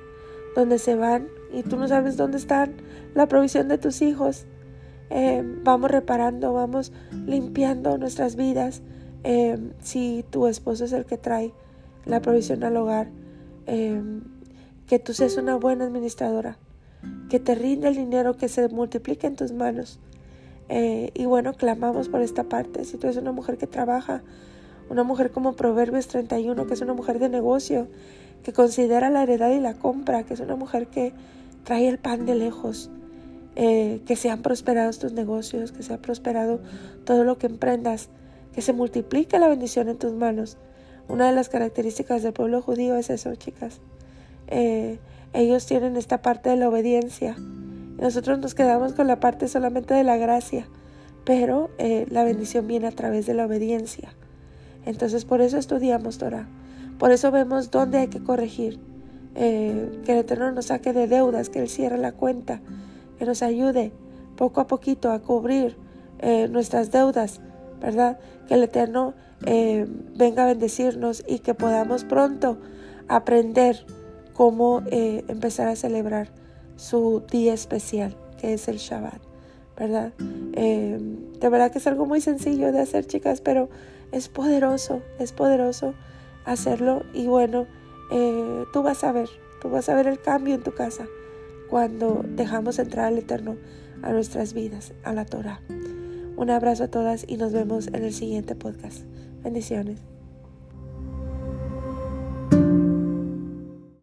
donde 0.55 0.79
se 0.79 0.95
van 0.95 1.29
y 1.53 1.63
tú 1.63 1.77
no 1.77 1.89
sabes 1.89 2.17
dónde 2.17 2.39
están 2.39 2.75
la 3.15 3.27
provisión 3.27 3.69
de 3.69 3.79
tus 3.79 4.03
hijos. 4.03 4.47
Eh, 5.11 5.43
vamos 5.65 5.91
reparando, 5.91 6.53
vamos 6.53 6.93
limpiando 7.27 7.99
nuestras 7.99 8.37
vidas. 8.37 8.83
Eh, 9.25 9.59
si 9.81 10.25
tu 10.31 10.47
esposo 10.47 10.85
es 10.85 10.93
el 10.93 11.05
que 11.05 11.19
trae 11.19 11.53
la 12.07 12.23
provisión 12.23 12.63
al 12.65 12.77
hogar, 12.77 13.09
eh, 13.67 14.01
que 14.87 14.99
tú 14.99 15.13
seas 15.13 15.37
una 15.37 15.57
buena 15.57 15.85
administradora, 15.85 16.59
que 17.29 17.41
te 17.41 17.55
rinde 17.55 17.89
el 17.89 17.97
dinero, 17.97 18.37
que 18.37 18.49
se 18.49 18.69
multiplique 18.69 19.27
en 19.27 19.37
tus 19.37 19.53
manos. 19.53 19.99
y 20.73 21.25
bueno, 21.25 21.55
clamamos 21.55 22.09
por 22.09 22.23
esta 22.23 22.45
parte. 22.45 22.85
Si 22.85 22.97
tú 22.97 23.09
eres 23.09 23.17
una 23.17 23.33
mujer 23.33 23.59
que 23.59 23.67
trabaja, 23.67 24.23
una 24.89 25.03
mujer 25.03 25.33
como 25.33 25.55
Proverbios 25.55 26.07
31, 26.07 26.67
que 26.69 26.75
es 26.75 26.81
una 26.81 26.95
mujer 26.95 27.19
de 27.19 27.29
negocio, 27.29 27.89
que 28.43 28.53
considera 28.53 29.11
la 29.11 29.23
heredad 29.23 29.51
y 29.51 29.61
la 29.61 29.75
compra, 29.75 30.23
que 30.25 30.35
es 30.35 30.41
una 30.41 30.57
mujer 30.57 30.87
que 30.87 31.13
trae 31.65 31.89
el 31.89 31.99
pan 31.99 32.27
de 32.27 32.35
lejos, 32.35 32.91
eh, 33.57 34.01
que 34.07 34.17
sean 34.17 34.43
prosperados 34.43 34.99
tus 34.99 35.13
negocios, 35.13 35.73
que 35.73 35.83
sea 35.83 35.99
prosperado 35.99 36.61
todo 37.05 37.25
lo 37.25 37.39
que 37.39 37.47
emprendas, 37.47 38.09
que 38.55 38.63
se 38.63 38.73
multiplique 38.73 39.39
la 39.39 39.49
bendición 39.49 39.89
en 39.89 39.99
tus 39.99 40.13
manos. 40.13 40.57
Una 41.09 41.27
de 41.27 41.35
las 41.35 41.49
características 41.49 42.23
del 42.23 42.33
pueblo 42.33 42.63
judío 42.63 42.97
es 42.97 43.11
eso, 43.11 43.35
chicas. 43.35 43.81
Eh, 44.49 44.99
ellos 45.33 45.67
tienen 45.67 45.97
esta 45.97 46.23
parte 46.23 46.51
de 46.51 46.57
la 46.57 46.69
obediencia. 46.69 47.37
Nosotros 47.99 48.39
nos 48.39 48.55
quedamos 48.55 48.95
con 48.95 49.07
la 49.07 49.21
parte 49.21 49.47
solamente 49.49 49.95
de 49.95 50.05
la 50.05 50.17
gracia, 50.17 50.67
pero 51.25 51.71
eh, 51.79 52.07
la 52.11 52.25
bendición 52.25 52.67
viene 52.67 52.87
a 52.87 52.93
través 52.93 53.27
de 53.27 53.35
la 53.35 53.47
obediencia. 53.47 54.15
Entonces 54.87 55.25
por 55.25 55.41
eso 55.41 55.59
estudiamos 55.59 56.19
Torah. 56.19 56.49
Por 57.01 57.13
eso 57.13 57.31
vemos 57.31 57.71
dónde 57.71 57.97
hay 57.97 58.09
que 58.09 58.23
corregir. 58.23 58.79
Eh, 59.35 60.03
que 60.05 60.13
el 60.13 60.19
Eterno 60.19 60.53
nos 60.53 60.67
saque 60.67 60.93
de 60.93 61.07
deudas, 61.07 61.49
que 61.49 61.61
Él 61.61 61.71
cierre 61.71 61.97
la 61.97 62.13
cuenta, 62.13 62.61
que 63.19 63.25
nos 63.25 63.43
ayude 63.43 63.91
poco 64.37 64.61
a 64.61 64.67
poquito 64.67 65.11
a 65.11 65.21
cubrir 65.21 65.79
eh, 66.19 66.47
nuestras 66.49 66.91
deudas, 66.91 67.41
¿verdad? 67.81 68.19
Que 68.47 68.55
el 68.55 68.65
Eterno 68.65 69.15
eh, 69.47 69.87
venga 70.15 70.43
a 70.43 70.47
bendecirnos 70.47 71.25
y 71.27 71.39
que 71.39 71.55
podamos 71.55 72.05
pronto 72.05 72.59
aprender 73.09 73.87
cómo 74.35 74.83
empezar 74.91 75.69
a 75.69 75.77
celebrar 75.77 76.29
su 76.77 77.23
día 77.31 77.55
especial, 77.55 78.17
que 78.39 78.55
es 78.55 78.69
el 78.69 78.77
Shabbat, 78.77 79.21
¿verdad? 79.77 80.13
de 80.17 81.49
verdad 81.49 81.71
que 81.71 81.79
es 81.79 81.87
algo 81.87 82.07
muy 82.07 82.23
sencillo 82.23 82.73
de 82.73 82.81
hacer, 82.81 83.07
chicas, 83.07 83.43
pero 83.43 83.69
es 84.13 84.29
poderoso, 84.29 85.03
es 85.19 85.33
poderoso 85.33 85.95
hacerlo 86.53 87.05
y 87.13 87.27
bueno, 87.27 87.67
eh, 88.11 88.65
tú 88.73 88.83
vas 88.83 89.05
a 89.05 89.13
ver, 89.13 89.29
tú 89.61 89.71
vas 89.71 89.89
a 89.89 89.95
ver 89.95 90.07
el 90.07 90.21
cambio 90.21 90.55
en 90.55 90.63
tu 90.63 90.73
casa 90.73 91.07
cuando 91.69 92.25
dejamos 92.25 92.79
entrar 92.79 93.07
al 93.07 93.19
Eterno 93.19 93.57
a 94.03 94.13
nuestras 94.13 94.55
vidas, 94.55 94.93
a 95.05 95.13
la 95.13 95.25
Torah. 95.25 95.61
Un 96.37 96.51
abrazo 96.51 96.85
a 96.85 96.89
todas 96.89 97.25
y 97.29 97.37
nos 97.37 97.53
vemos 97.53 97.89
en 97.89 98.03
el 98.03 98.13
siguiente 98.13 98.55
podcast. 98.55 99.05
Bendiciones. 99.43 100.10